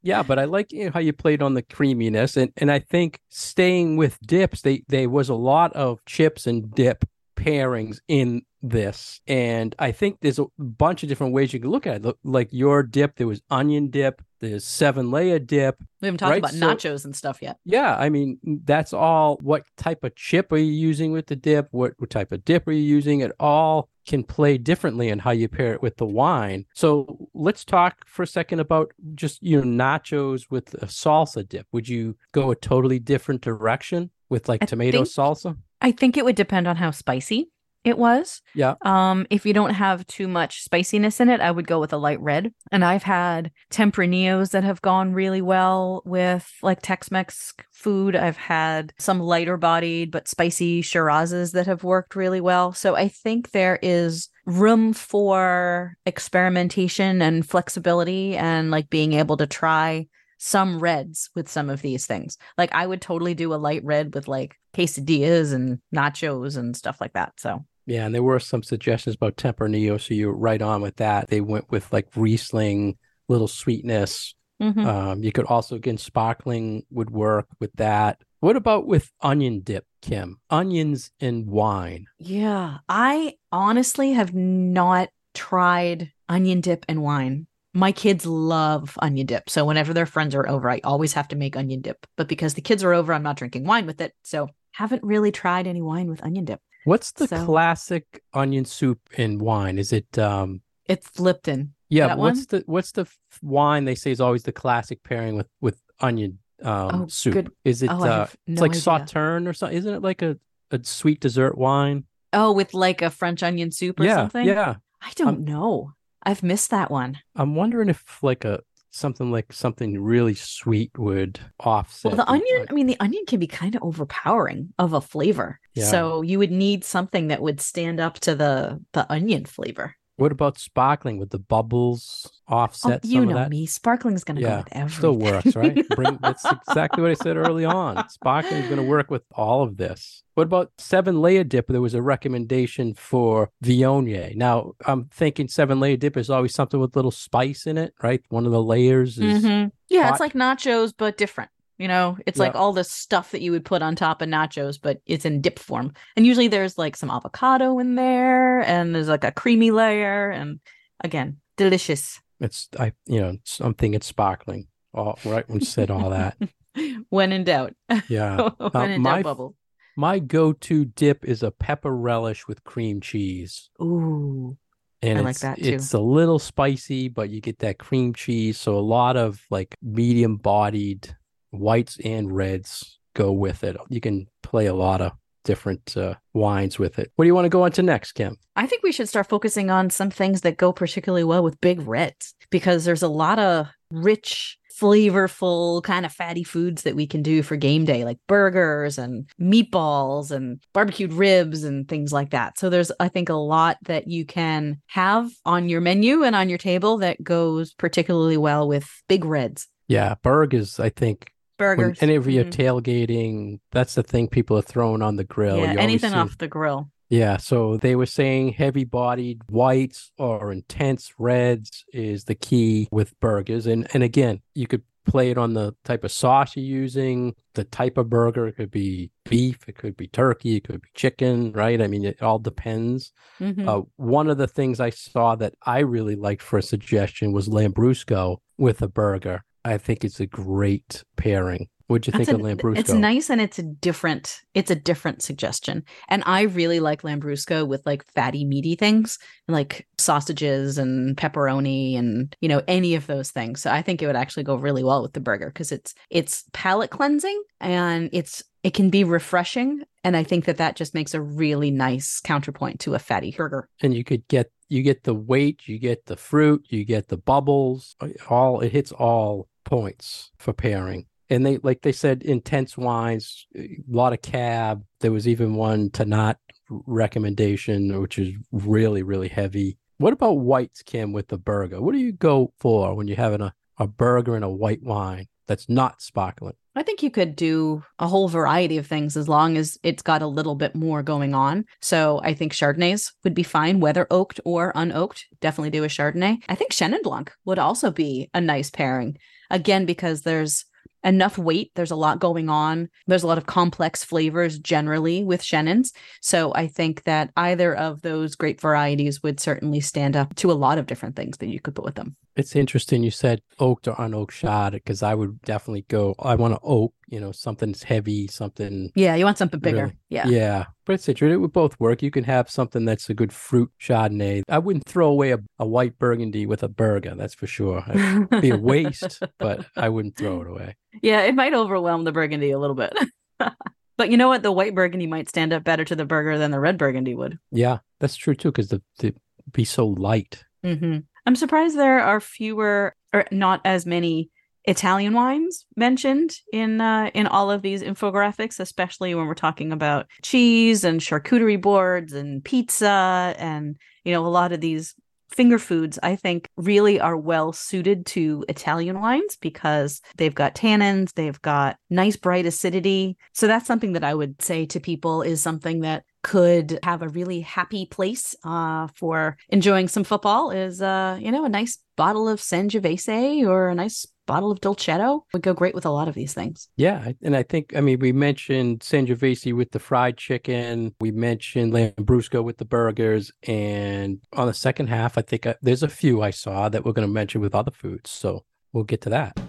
yeah, 0.00 0.22
but 0.22 0.38
I 0.38 0.44
like 0.46 0.72
you 0.72 0.86
know, 0.86 0.90
how 0.90 1.00
you 1.00 1.12
played 1.12 1.42
on 1.42 1.52
the 1.52 1.60
creaminess, 1.60 2.38
and 2.38 2.54
and 2.56 2.72
I 2.72 2.78
think 2.78 3.20
staying 3.28 3.98
with 3.98 4.18
dips, 4.22 4.62
they 4.62 4.82
there 4.88 5.10
was 5.10 5.28
a 5.28 5.34
lot 5.34 5.74
of 5.74 6.02
chips 6.06 6.46
and 6.46 6.74
dip 6.74 7.04
pairings 7.48 8.00
in 8.08 8.42
this. 8.62 9.20
And 9.26 9.74
I 9.78 9.92
think 9.92 10.18
there's 10.20 10.38
a 10.38 10.46
bunch 10.58 11.02
of 11.02 11.08
different 11.08 11.32
ways 11.32 11.52
you 11.52 11.60
can 11.60 11.70
look 11.70 11.86
at 11.86 12.04
it. 12.04 12.16
Like 12.24 12.48
your 12.50 12.82
dip, 12.82 13.16
there 13.16 13.26
was 13.26 13.40
onion 13.50 13.90
dip, 13.90 14.22
there's 14.40 14.64
seven 14.64 15.10
layer 15.10 15.38
dip. 15.38 15.76
We 16.00 16.06
haven't 16.06 16.18
talked 16.18 16.30
right? 16.30 16.38
about 16.38 16.52
so, 16.52 16.66
nachos 16.66 17.04
and 17.04 17.14
stuff 17.14 17.40
yet. 17.40 17.58
Yeah. 17.64 17.96
I 17.96 18.08
mean, 18.08 18.38
that's 18.64 18.92
all. 18.92 19.38
What 19.42 19.64
type 19.76 20.04
of 20.04 20.14
chip 20.16 20.52
are 20.52 20.58
you 20.58 20.72
using 20.72 21.12
with 21.12 21.26
the 21.26 21.36
dip? 21.36 21.68
What, 21.70 21.94
what 21.98 22.10
type 22.10 22.32
of 22.32 22.44
dip 22.44 22.66
are 22.68 22.72
you 22.72 22.82
using? 22.82 23.20
It 23.20 23.32
all 23.40 23.88
can 24.06 24.24
play 24.24 24.58
differently 24.58 25.08
in 25.08 25.18
how 25.18 25.30
you 25.30 25.48
pair 25.48 25.74
it 25.74 25.82
with 25.82 25.96
the 25.96 26.06
wine. 26.06 26.66
So 26.74 27.28
let's 27.34 27.64
talk 27.64 28.06
for 28.06 28.22
a 28.22 28.26
second 28.26 28.60
about 28.60 28.92
just 29.14 29.42
you 29.42 29.60
know 29.60 29.84
nachos 29.84 30.44
with 30.50 30.74
a 30.74 30.86
salsa 30.86 31.46
dip. 31.46 31.66
Would 31.72 31.88
you 31.88 32.16
go 32.32 32.50
a 32.50 32.56
totally 32.56 32.98
different 32.98 33.42
direction 33.42 34.10
with 34.30 34.48
like 34.48 34.62
I 34.62 34.66
tomato 34.66 35.02
salsa? 35.02 35.58
I 35.80 35.92
think 35.92 36.16
it 36.16 36.24
would 36.24 36.36
depend 36.36 36.66
on 36.66 36.76
how 36.76 36.90
spicy 36.90 37.50
it 37.84 37.96
was. 37.96 38.42
Yeah. 38.54 38.74
Um, 38.82 39.26
if 39.30 39.46
you 39.46 39.52
don't 39.52 39.74
have 39.74 40.06
too 40.06 40.28
much 40.28 40.62
spiciness 40.62 41.20
in 41.20 41.28
it, 41.28 41.40
I 41.40 41.50
would 41.50 41.66
go 41.66 41.80
with 41.80 41.92
a 41.92 41.96
light 41.96 42.20
red. 42.20 42.52
And 42.70 42.84
I've 42.84 43.04
had 43.04 43.50
tempranillos 43.70 44.50
that 44.50 44.64
have 44.64 44.82
gone 44.82 45.12
really 45.12 45.40
well 45.40 46.02
with 46.04 46.50
like 46.62 46.82
Tex-Mex 46.82 47.54
food. 47.72 48.16
I've 48.16 48.36
had 48.36 48.92
some 48.98 49.20
lighter 49.20 49.56
bodied 49.56 50.10
but 50.10 50.28
spicy 50.28 50.82
Shirazes 50.82 51.52
that 51.52 51.66
have 51.66 51.84
worked 51.84 52.16
really 52.16 52.40
well. 52.40 52.72
So 52.72 52.96
I 52.96 53.08
think 53.08 53.52
there 53.52 53.78
is 53.80 54.28
room 54.44 54.92
for 54.92 55.96
experimentation 56.04 57.22
and 57.22 57.48
flexibility 57.48 58.36
and 58.36 58.70
like 58.70 58.90
being 58.90 59.12
able 59.12 59.36
to 59.36 59.46
try 59.46 60.08
some 60.38 60.78
reds 60.78 61.28
with 61.34 61.48
some 61.48 61.68
of 61.68 61.82
these 61.82 62.06
things. 62.06 62.38
Like 62.56 62.72
I 62.72 62.86
would 62.86 63.02
totally 63.02 63.34
do 63.34 63.52
a 63.52 63.56
light 63.56 63.84
red 63.84 64.14
with 64.14 64.28
like 64.28 64.56
quesadillas 64.74 65.52
and 65.52 65.80
nachos 65.94 66.56
and 66.56 66.76
stuff 66.76 67.00
like 67.00 67.12
that. 67.14 67.32
So 67.38 67.64
Yeah, 67.86 68.06
and 68.06 68.14
there 68.14 68.22
were 68.22 68.38
some 68.40 68.62
suggestions 68.62 69.16
about 69.16 69.36
Tempranillo, 69.36 70.00
so 70.00 70.14
you're 70.14 70.32
right 70.32 70.62
on 70.62 70.80
with 70.80 70.96
that. 70.96 71.28
They 71.28 71.40
went 71.40 71.70
with 71.70 71.92
like 71.92 72.06
Riesling, 72.16 72.96
little 73.28 73.48
sweetness. 73.48 74.34
mhm. 74.62 74.84
Um, 74.86 75.22
you 75.22 75.32
could 75.32 75.46
also 75.46 75.76
again 75.76 75.98
sparkling 75.98 76.84
would 76.90 77.10
work 77.10 77.46
with 77.60 77.72
that. 77.74 78.20
What 78.40 78.56
about 78.56 78.86
with 78.86 79.10
onion 79.20 79.60
dip, 79.60 79.84
Kim? 80.00 80.38
Onions 80.50 81.10
and 81.20 81.46
wine. 81.48 82.06
yeah, 82.18 82.78
I 82.88 83.34
honestly 83.50 84.12
have 84.12 84.32
not 84.34 85.08
tried 85.34 86.12
onion 86.28 86.60
dip 86.60 86.84
and 86.88 87.02
wine. 87.02 87.46
My 87.78 87.92
kids 87.92 88.26
love 88.26 88.96
onion 89.00 89.26
dip. 89.26 89.48
So 89.48 89.64
whenever 89.64 89.92
their 89.94 90.06
friends 90.06 90.34
are 90.34 90.48
over, 90.48 90.68
I 90.68 90.80
always 90.82 91.12
have 91.12 91.28
to 91.28 91.36
make 91.36 91.56
onion 91.56 91.80
dip. 91.80 92.06
But 92.16 92.26
because 92.28 92.54
the 92.54 92.60
kids 92.60 92.82
are 92.82 92.92
over, 92.92 93.12
I'm 93.12 93.22
not 93.22 93.36
drinking 93.36 93.64
wine 93.64 93.86
with 93.86 94.00
it. 94.00 94.12
So 94.22 94.48
haven't 94.72 95.02
really 95.04 95.30
tried 95.30 95.66
any 95.68 95.80
wine 95.80 96.08
with 96.10 96.22
onion 96.24 96.44
dip. 96.44 96.60
What's 96.84 97.12
the 97.12 97.28
So- 97.28 97.44
classic 97.44 98.04
onion 98.34 98.64
soup 98.64 98.98
in 99.16 99.38
wine? 99.38 99.78
Is 99.78 99.92
it 99.92 100.18
um 100.18 100.62
It's 100.86 101.20
Lipton. 101.20 101.74
yeah, 101.88 102.14
what's 102.16 102.38
one? 102.38 102.46
the 102.50 102.62
what's 102.66 102.92
the 102.92 103.02
f- 103.02 103.18
wine 103.42 103.84
they 103.84 103.94
say 103.94 104.10
is 104.10 104.20
always 104.20 104.42
the 104.42 104.52
classic 104.52 105.02
pairing 105.04 105.36
with 105.36 105.48
with 105.60 105.80
onion 106.00 106.38
um 106.62 107.02
Oh, 107.02 107.06
soup? 107.08 107.34
good. 107.34 107.52
Is 107.64 107.82
it 107.84 107.90
Oh, 107.92 108.02
uh 108.02 108.06
have 108.26 108.36
it's 108.48 108.60
like 108.60 108.72
idea. 108.72 108.80
sauterne 108.82 109.46
or 109.46 109.52
something? 109.52 109.78
Isn't 109.78 109.94
it 109.94 110.02
like 110.02 110.22
a, 110.22 110.36
a 110.72 110.82
sweet 110.82 111.20
dessert 111.20 111.56
wine? 111.56 112.04
Oh, 112.32 112.50
with 112.52 112.74
like 112.74 113.02
a 113.02 113.10
French 113.10 113.42
onion 113.44 113.70
soup 113.70 114.00
or 114.00 114.04
yeah, 114.04 114.16
something? 114.16 114.46
yeah. 114.46 114.76
I 115.00 115.12
don't 115.14 115.40
know. 115.44 115.92
I've 116.28 116.42
missed 116.42 116.68
that 116.72 116.90
one. 116.90 117.20
I'm 117.36 117.54
wondering 117.54 117.88
if 117.88 118.22
like 118.22 118.44
a 118.44 118.60
something 118.90 119.30
like 119.30 119.50
something 119.50 119.98
really 119.98 120.34
sweet 120.34 120.90
would 120.98 121.40
offset. 121.58 122.12
Well, 122.12 122.16
the 122.16 122.30
onion, 122.30 122.66
I 122.68 122.72
mean, 122.74 122.86
the 122.86 123.00
onion 123.00 123.24
can 123.26 123.40
be 123.40 123.46
kind 123.46 123.74
of 123.74 123.82
overpowering 123.82 124.74
of 124.78 124.92
a 124.92 125.00
flavor. 125.00 125.58
Yeah. 125.72 125.86
So 125.86 126.20
you 126.20 126.38
would 126.38 126.50
need 126.50 126.84
something 126.84 127.28
that 127.28 127.40
would 127.40 127.62
stand 127.62 127.98
up 127.98 128.20
to 128.20 128.34
the 128.34 128.78
the 128.92 129.10
onion 129.10 129.46
flavor. 129.46 129.96
What 130.18 130.32
about 130.32 130.58
sparkling? 130.58 131.18
with 131.18 131.30
the 131.30 131.38
bubbles 131.38 132.30
Oh, 132.50 132.56
offset 132.56 133.04
you 133.04 133.20
some 133.20 133.28
know 133.28 133.48
me. 133.48 133.66
Sparkling's 133.66 134.24
going 134.24 134.36
to 134.36 134.42
Yeah, 134.42 134.48
go 134.48 134.56
with 134.58 134.68
everything. 134.72 134.98
Still 134.98 135.16
works, 135.18 135.54
right? 135.56 135.88
Bring 135.96 136.18
that's 136.20 136.44
exactly 136.50 137.02
what 137.02 137.10
I 137.10 137.14
said 137.14 137.36
early 137.36 137.64
on. 137.64 138.08
Sparkling 138.08 138.60
is 138.62 138.66
going 138.68 138.78
to 138.78 138.82
work 138.82 139.10
with 139.10 139.22
all 139.34 139.62
of 139.62 139.76
this. 139.76 140.22
What 140.34 140.44
about 140.44 140.72
seven 140.78 141.20
layer 141.20 141.44
dip? 141.44 141.68
There 141.68 141.80
was 141.80 141.94
a 141.94 142.02
recommendation 142.02 142.94
for 142.94 143.50
Viognier. 143.64 144.34
Now 144.34 144.72
I'm 144.86 145.04
thinking 145.06 145.48
seven 145.48 145.78
layer 145.80 145.96
dip 145.96 146.16
is 146.16 146.30
always 146.30 146.54
something 146.54 146.80
with 146.80 146.96
little 146.96 147.10
spice 147.10 147.66
in 147.66 147.76
it, 147.78 147.94
right? 148.02 148.22
One 148.28 148.46
of 148.46 148.52
the 148.52 148.62
layers 148.62 149.18
is 149.18 149.44
Mhm. 149.44 149.72
Yeah, 149.88 150.04
hot. 150.04 150.12
it's 150.12 150.20
like 150.20 150.32
nachos, 150.34 150.92
but 150.96 151.16
different. 151.16 151.50
You 151.78 151.86
know, 151.88 152.18
it's 152.26 152.38
like 152.40 152.56
all 152.56 152.72
the 152.72 152.82
stuff 152.84 153.30
that 153.30 153.40
you 153.40 153.52
would 153.52 153.64
put 153.64 153.82
on 153.82 153.94
top 153.94 154.20
of 154.20 154.28
nachos, 154.28 154.78
but 154.82 155.00
it's 155.06 155.24
in 155.24 155.40
dip 155.40 155.58
form. 155.60 155.92
And 156.16 156.26
usually 156.26 156.48
there's 156.48 156.76
like 156.76 156.96
some 156.96 157.08
avocado 157.10 157.78
in 157.78 157.94
there, 157.94 158.60
and 158.62 158.94
there's 158.94 159.08
like 159.08 159.22
a 159.24 159.30
creamy 159.30 159.70
layer, 159.70 160.30
and 160.30 160.58
again, 161.04 161.36
delicious. 161.56 162.20
it's 162.40 162.68
I 162.78 162.92
you 163.06 163.20
know 163.20 163.36
something 163.44 163.94
it's- 163.94 164.08
sparkling. 164.08 164.66
All 164.94 165.18
right 165.24 165.48
when 165.48 165.60
you 165.60 165.66
said 165.66 165.90
all 165.90 166.10
that, 166.10 166.36
when 167.10 167.30
in 167.30 167.44
doubt, 167.44 167.74
yeah. 168.08 168.48
when 168.58 168.74
Uh, 168.74 168.94
in 168.94 169.02
my 169.02 169.16
doubt, 169.16 169.22
bubble. 169.24 169.54
My 169.96 170.18
go-to 170.20 170.84
dip 170.84 171.24
is 171.24 171.42
a 171.42 171.50
pepper 171.50 171.94
relish 171.94 172.46
with 172.48 172.62
cream 172.64 173.00
cheese. 173.00 173.68
Ooh, 173.82 174.56
And 175.02 175.18
I 175.18 175.22
like 175.22 175.38
that 175.40 175.58
too. 175.58 175.64
it's 175.74 175.92
a 175.92 175.98
little 176.00 176.38
spicy, 176.38 177.08
but 177.08 177.30
you 177.30 177.40
get 177.40 177.58
that 177.60 177.78
cream 177.78 178.14
cheese. 178.14 178.58
So 178.58 178.76
a 178.78 178.80
lot 178.80 179.16
of 179.16 179.40
like 179.50 179.76
medium 179.82 180.36
bodied 180.36 181.14
whites 181.50 181.98
and 182.04 182.34
reds 182.34 182.98
go 183.14 183.32
with 183.32 183.64
it. 183.64 183.76
You 183.88 184.00
can 184.00 184.28
play 184.42 184.66
a 184.66 184.74
lot 184.74 185.00
of 185.00 185.12
different 185.44 185.96
uh, 185.96 186.14
wines 186.34 186.78
with 186.78 186.98
it. 186.98 187.10
What 187.16 187.24
do 187.24 187.26
you 187.26 187.34
want 187.34 187.46
to 187.46 187.50
go 187.50 187.62
on 187.62 187.72
to 187.72 187.82
next, 187.82 188.12
Kim? 188.12 188.36
I 188.54 188.66
think 188.66 188.82
we 188.82 188.92
should 188.92 189.08
start 189.08 189.28
focusing 189.28 189.70
on 189.70 189.88
some 189.88 190.10
things 190.10 190.42
that 190.42 190.58
go 190.58 190.72
particularly 190.72 191.24
well 191.24 191.42
with 191.42 191.60
big 191.60 191.80
reds 191.80 192.34
because 192.50 192.84
there's 192.84 193.02
a 193.02 193.08
lot 193.08 193.38
of 193.38 193.66
rich, 193.90 194.58
flavorful, 194.78 195.82
kind 195.82 196.04
of 196.04 196.12
fatty 196.12 196.44
foods 196.44 196.82
that 196.82 196.94
we 196.94 197.06
can 197.06 197.22
do 197.22 197.42
for 197.42 197.56
game 197.56 197.86
day, 197.86 198.04
like 198.04 198.18
burgers 198.26 198.98
and 198.98 199.26
meatballs 199.40 200.30
and 200.30 200.60
barbecued 200.74 201.14
ribs 201.14 201.64
and 201.64 201.88
things 201.88 202.12
like 202.12 202.30
that. 202.30 202.58
So 202.58 202.68
there's, 202.68 202.92
I 203.00 203.08
think, 203.08 203.30
a 203.30 203.34
lot 203.34 203.78
that 203.84 204.06
you 204.06 204.26
can 204.26 204.82
have 204.88 205.30
on 205.46 205.70
your 205.70 205.80
menu 205.80 206.24
and 206.24 206.36
on 206.36 206.50
your 206.50 206.58
table 206.58 206.98
that 206.98 207.24
goes 207.24 207.72
particularly 207.72 208.36
well 208.36 208.68
with 208.68 208.86
big 209.08 209.24
reds. 209.24 209.66
Yeah, 209.88 210.16
burgers, 210.22 210.78
I 210.78 210.90
think. 210.90 211.32
When 211.58 211.76
Burgers. 211.76 211.98
any 212.02 212.14
of 212.14 212.28
you 212.28 212.44
mhm. 212.44 212.52
tailgating, 212.52 213.60
that's 213.72 213.94
the 213.94 214.02
thing 214.02 214.28
people 214.28 214.56
are 214.58 214.62
throwing 214.62 215.02
on 215.02 215.16
the 215.16 215.24
grill. 215.24 215.58
yeah, 215.58 215.74
anything 215.78 216.10
see- 216.10 216.16
off 216.16 216.38
the 216.38 216.48
grill. 216.48 216.90
Yeah, 217.10 217.38
so 217.38 217.78
they 217.78 217.96
were 217.96 218.06
saying 218.06 218.52
heavy 218.52 218.84
bodied 218.84 219.40
whites 219.48 220.12
or 220.18 220.52
intense 220.52 221.14
reds 221.18 221.84
is 221.92 222.24
the 222.24 222.34
key 222.34 222.86
with 222.92 223.18
burgers. 223.18 223.66
And 223.66 223.88
and 223.94 224.02
again, 224.02 224.42
you 224.54 224.66
could 224.66 224.82
play 225.06 225.30
it 225.30 225.38
on 225.38 225.54
the 225.54 225.74
type 225.84 226.04
of 226.04 226.12
sauce 226.12 226.54
you're 226.54 226.66
using, 226.66 227.34
the 227.54 227.64
type 227.64 227.96
of 227.96 228.10
burger. 228.10 228.46
It 228.46 228.56
could 228.56 228.70
be 228.70 229.10
beef, 229.24 229.66
it 229.66 229.76
could 229.78 229.96
be 229.96 230.06
turkey, 230.06 230.56
it 230.56 230.64
could 230.64 230.82
be 230.82 230.88
chicken, 230.94 231.52
right? 231.52 231.80
I 231.80 231.86
mean, 231.86 232.04
it 232.04 232.22
all 232.22 232.38
depends. 232.38 233.10
Mhm. 233.40 233.66
Uh, 233.66 233.82
one 233.96 234.28
of 234.28 234.36
the 234.36 234.46
things 234.46 234.78
I 234.78 234.90
saw 234.90 235.34
that 235.36 235.54
I 235.64 235.78
really 235.78 236.14
liked 236.14 236.42
for 236.42 236.58
a 236.58 236.62
suggestion 236.62 237.32
was 237.32 237.48
Lambrusco 237.48 238.38
with 238.58 238.82
a 238.82 238.88
burger. 238.88 239.44
I 239.68 239.78
think 239.78 240.04
it's 240.04 240.20
a 240.20 240.26
great 240.26 241.04
pairing. 241.16 241.68
What'd 241.88 242.06
you 242.06 242.12
That's 242.12 242.30
think 242.30 242.40
of 242.40 242.44
Lambrusco? 242.44 242.78
It's 242.78 242.92
nice 242.92 243.30
and 243.30 243.40
it's 243.40 243.58
a 243.58 243.62
different 243.62 244.42
it's 244.54 244.70
a 244.70 244.74
different 244.74 245.22
suggestion. 245.22 245.84
And 246.08 246.22
I 246.26 246.42
really 246.42 246.80
like 246.80 247.02
Lambrusco 247.02 247.66
with 247.66 247.84
like 247.86 248.04
fatty 248.14 248.44
meaty 248.44 248.76
things 248.76 249.18
like 249.46 249.86
sausages 249.96 250.76
and 250.76 251.16
pepperoni 251.16 251.98
and 251.98 252.36
you 252.40 252.48
know 252.48 252.62
any 252.68 252.94
of 252.94 253.06
those 253.06 253.30
things. 253.30 253.62
So 253.62 253.70
I 253.70 253.80
think 253.80 254.02
it 254.02 254.06
would 254.06 254.16
actually 254.16 254.42
go 254.42 254.56
really 254.56 254.84
well 254.84 255.02
with 255.02 255.14
the 255.14 255.20
burger 255.20 255.48
because 255.48 255.72
it's 255.72 255.94
it's 256.10 256.44
palate 256.52 256.90
cleansing 256.90 257.42
and 257.60 258.10
it's 258.12 258.42
it 258.62 258.74
can 258.74 258.90
be 258.90 259.02
refreshing 259.02 259.82
and 260.04 260.14
I 260.16 260.24
think 260.24 260.44
that 260.44 260.58
that 260.58 260.76
just 260.76 260.94
makes 260.94 261.14
a 261.14 261.22
really 261.22 261.70
nice 261.70 262.20
counterpoint 262.20 262.80
to 262.80 262.94
a 262.94 262.98
fatty 262.98 263.32
burger. 263.32 263.68
and 263.82 263.94
you 263.94 264.04
could 264.04 264.28
get 264.28 264.50
you 264.68 264.82
get 264.82 265.04
the 265.04 265.14
weight, 265.14 265.66
you 265.66 265.78
get 265.78 266.04
the 266.04 266.16
fruit, 266.16 266.66
you 266.68 266.84
get 266.84 267.08
the 267.08 267.16
bubbles, 267.16 267.96
all 268.28 268.60
it 268.60 268.72
hits 268.72 268.92
all 268.92 269.48
points 269.68 270.32
for 270.38 270.54
pairing. 270.54 271.04
And 271.30 271.44
they 271.44 271.58
like 271.58 271.82
they 271.82 271.92
said 271.92 272.22
intense 272.22 272.78
wines, 272.78 273.46
a 273.54 273.76
lot 273.86 274.14
of 274.14 274.22
cab. 274.22 274.82
There 275.00 275.12
was 275.12 275.28
even 275.28 275.54
one 275.54 275.90
Tannat 275.90 276.36
recommendation, 276.70 278.00
which 278.00 278.18
is 278.18 278.32
really 278.50 279.02
really 279.02 279.28
heavy. 279.28 279.76
What 279.98 280.14
about 280.14 280.38
whites, 280.38 280.82
Kim, 280.82 281.12
with 281.12 281.28
the 281.28 281.36
burger? 281.36 281.82
What 281.82 281.92
do 281.92 281.98
you 281.98 282.12
go 282.12 282.52
for 282.58 282.94
when 282.94 283.08
you're 283.08 283.16
having 283.16 283.42
a, 283.42 283.52
a 283.78 283.86
burger 283.86 284.36
and 284.36 284.44
a 284.44 284.48
white 284.48 284.82
wine 284.82 285.26
that's 285.48 285.68
not 285.68 286.00
sparkling? 286.00 286.54
I 286.76 286.84
think 286.84 287.02
you 287.02 287.10
could 287.10 287.34
do 287.34 287.82
a 287.98 288.06
whole 288.06 288.28
variety 288.28 288.78
of 288.78 288.86
things 288.86 289.16
as 289.16 289.28
long 289.28 289.56
as 289.56 289.76
it's 289.82 290.02
got 290.02 290.22
a 290.22 290.28
little 290.28 290.54
bit 290.54 290.76
more 290.76 291.02
going 291.02 291.34
on. 291.34 291.64
So 291.80 292.20
I 292.22 292.34
think 292.34 292.52
Chardonnays 292.52 293.10
would 293.24 293.34
be 293.34 293.42
fine, 293.42 293.80
whether 293.80 294.06
oaked 294.12 294.38
or 294.44 294.72
unoaked. 294.74 295.24
Definitely 295.40 295.70
do 295.70 295.82
a 295.82 295.88
Chardonnay. 295.88 296.40
I 296.48 296.54
think 296.54 296.70
Chenin 296.70 297.02
Blanc 297.02 297.32
would 297.44 297.58
also 297.58 297.90
be 297.90 298.30
a 298.32 298.40
nice 298.40 298.70
pairing. 298.70 299.18
Again, 299.50 299.86
because 299.86 300.22
there's 300.22 300.66
enough 301.04 301.38
weight, 301.38 301.72
there's 301.74 301.90
a 301.90 301.96
lot 301.96 302.18
going 302.18 302.48
on. 302.48 302.88
There's 303.06 303.22
a 303.22 303.26
lot 303.26 303.38
of 303.38 303.46
complex 303.46 304.04
flavors 304.04 304.58
generally 304.58 305.24
with 305.24 305.42
Chenins. 305.42 305.92
So 306.20 306.52
I 306.54 306.66
think 306.66 307.04
that 307.04 307.30
either 307.36 307.74
of 307.74 308.02
those 308.02 308.34
grape 308.34 308.60
varieties 308.60 309.22
would 309.22 309.40
certainly 309.40 309.80
stand 309.80 310.16
up 310.16 310.34
to 310.36 310.50
a 310.50 310.54
lot 310.54 310.78
of 310.78 310.86
different 310.86 311.16
things 311.16 311.38
that 311.38 311.48
you 311.48 311.60
could 311.60 311.74
put 311.74 311.84
with 311.84 311.94
them. 311.94 312.16
It's 312.38 312.56
interesting 312.56 313.02
you 313.02 313.10
said 313.10 313.42
oaked 313.58 313.88
or 313.88 313.94
unoaked 313.96 314.30
Chard 314.30 314.72
because 314.72 315.02
I 315.02 315.14
would 315.14 315.42
definitely 315.42 315.84
go. 315.88 316.14
I 316.18 316.34
want 316.36 316.54
to 316.54 316.60
oak 316.62 316.94
you 317.08 317.20
know, 317.20 317.32
something's 317.32 317.82
heavy, 317.82 318.26
something. 318.28 318.92
Yeah, 318.94 319.14
you 319.14 319.24
want 319.24 319.38
something 319.38 319.60
bigger. 319.60 319.84
Really? 319.84 319.96
Yeah. 320.10 320.28
Yeah. 320.28 320.64
But 320.84 320.94
it's 320.94 321.08
interesting. 321.08 321.34
It 321.34 321.40
would 321.40 321.52
both 321.52 321.78
work. 321.80 322.02
You 322.02 322.10
can 322.10 322.24
have 322.24 322.50
something 322.50 322.84
that's 322.84 323.08
a 323.08 323.14
good 323.14 323.32
fruit 323.32 323.70
Chardonnay. 323.80 324.42
I 324.48 324.58
wouldn't 324.58 324.86
throw 324.86 325.08
away 325.08 325.32
a, 325.32 325.38
a 325.58 325.66
white 325.66 325.98
burgundy 325.98 326.46
with 326.46 326.62
a 326.62 326.68
burger. 326.68 327.14
That's 327.14 327.34
for 327.34 327.46
sure. 327.46 327.82
It'd 327.88 328.42
be 328.42 328.50
a 328.50 328.56
waste, 328.56 329.22
but 329.38 329.66
I 329.76 329.88
wouldn't 329.88 330.16
throw 330.16 330.42
it 330.42 330.48
away. 330.48 330.76
Yeah, 331.02 331.22
it 331.22 331.34
might 331.34 331.54
overwhelm 331.54 332.04
the 332.04 332.12
burgundy 332.12 332.50
a 332.50 332.58
little 332.58 332.76
bit. 332.76 332.92
but 333.96 334.10
you 334.10 334.16
know 334.16 334.28
what? 334.28 334.42
The 334.42 334.52
white 334.52 334.74
burgundy 334.74 335.06
might 335.06 335.28
stand 335.28 335.52
up 335.52 335.64
better 335.64 335.84
to 335.84 335.96
the 335.96 336.04
burger 336.04 336.38
than 336.38 336.50
the 336.50 336.60
red 336.60 336.78
burgundy 336.78 337.14
would. 337.14 337.38
Yeah, 337.50 337.78
that's 338.00 338.16
true 338.16 338.34
too, 338.34 338.50
because 338.50 338.68
the, 338.68 338.82
the 338.98 339.14
be 339.50 339.64
so 339.64 339.86
light. 339.86 340.44
Mm-hmm. 340.64 340.98
I'm 341.28 341.36
surprised 341.36 341.76
there 341.76 342.00
are 342.00 342.22
fewer 342.22 342.96
or 343.12 343.26
not 343.30 343.60
as 343.66 343.84
many 343.84 344.30
Italian 344.64 345.12
wines 345.12 345.66
mentioned 345.76 346.30
in 346.54 346.80
uh, 346.80 347.10
in 347.12 347.26
all 347.26 347.50
of 347.50 347.60
these 347.60 347.82
infographics, 347.82 348.58
especially 348.58 349.14
when 349.14 349.26
we're 349.26 349.34
talking 349.34 349.70
about 349.70 350.06
cheese 350.22 350.84
and 350.84 351.02
charcuterie 351.02 351.60
boards 351.60 352.14
and 352.14 352.42
pizza 352.42 353.34
and 353.38 353.76
you 354.04 354.12
know 354.14 354.24
a 354.24 354.28
lot 354.28 354.52
of 354.52 354.62
these 354.62 354.94
finger 355.28 355.58
foods 355.58 355.98
I 356.02 356.16
think 356.16 356.48
really 356.56 356.98
are 356.98 357.14
well 357.14 357.52
suited 357.52 358.06
to 358.06 358.46
Italian 358.48 358.98
wines 358.98 359.36
because 359.36 360.00
they've 360.16 360.34
got 360.34 360.54
tannins, 360.54 361.12
they've 361.12 361.42
got 361.42 361.76
nice 361.90 362.16
bright 362.16 362.46
acidity. 362.46 363.18
So 363.34 363.46
that's 363.46 363.66
something 363.66 363.92
that 363.92 364.04
I 364.04 364.14
would 364.14 364.40
say 364.40 364.64
to 364.64 364.80
people 364.80 365.20
is 365.20 365.42
something 365.42 365.80
that 365.80 366.04
could 366.22 366.78
have 366.82 367.02
a 367.02 367.08
really 367.08 367.40
happy 367.40 367.86
place 367.86 368.34
uh, 368.44 368.88
for 368.94 369.36
enjoying 369.48 369.88
some 369.88 370.04
football 370.04 370.50
is 370.50 370.82
uh, 370.82 371.18
you 371.20 371.30
know 371.30 371.44
a 371.44 371.48
nice 371.48 371.78
bottle 371.96 372.28
of 372.28 372.40
Sangiovese 372.40 373.46
or 373.46 373.68
a 373.68 373.74
nice 373.74 374.06
bottle 374.26 374.50
of 374.50 374.60
Dolcetto 374.60 375.22
would 375.32 375.42
go 375.42 375.54
great 375.54 375.74
with 375.74 375.86
a 375.86 375.90
lot 375.90 376.06
of 376.06 376.14
these 376.14 376.34
things. 376.34 376.68
Yeah, 376.76 377.12
and 377.22 377.36
I 377.36 377.42
think 377.42 377.74
I 377.76 377.80
mean 377.80 377.98
we 377.98 378.12
mentioned 378.12 378.80
Sangiovese 378.80 379.54
with 379.54 379.70
the 379.70 379.78
fried 379.78 380.16
chicken, 380.16 380.94
we 381.00 381.10
mentioned 381.10 381.72
Lambrusco 381.72 382.44
with 382.44 382.58
the 382.58 382.64
burgers, 382.64 383.32
and 383.46 384.20
on 384.32 384.46
the 384.46 384.54
second 384.54 384.88
half, 384.88 385.18
I 385.18 385.22
think 385.22 385.46
I, 385.46 385.50
uh, 385.50 385.54
there's 385.62 385.82
a 385.82 385.88
few 385.88 386.22
I 386.22 386.30
saw 386.30 386.68
that 386.68 386.84
we're 386.84 386.92
going 386.92 387.08
to 387.08 387.12
mention 387.12 387.40
with 387.40 387.54
other 387.54 387.72
foods. 387.72 388.10
So 388.10 388.44
we'll 388.72 388.84
get 388.84 389.00
to 389.02 389.10
that. 389.10 389.47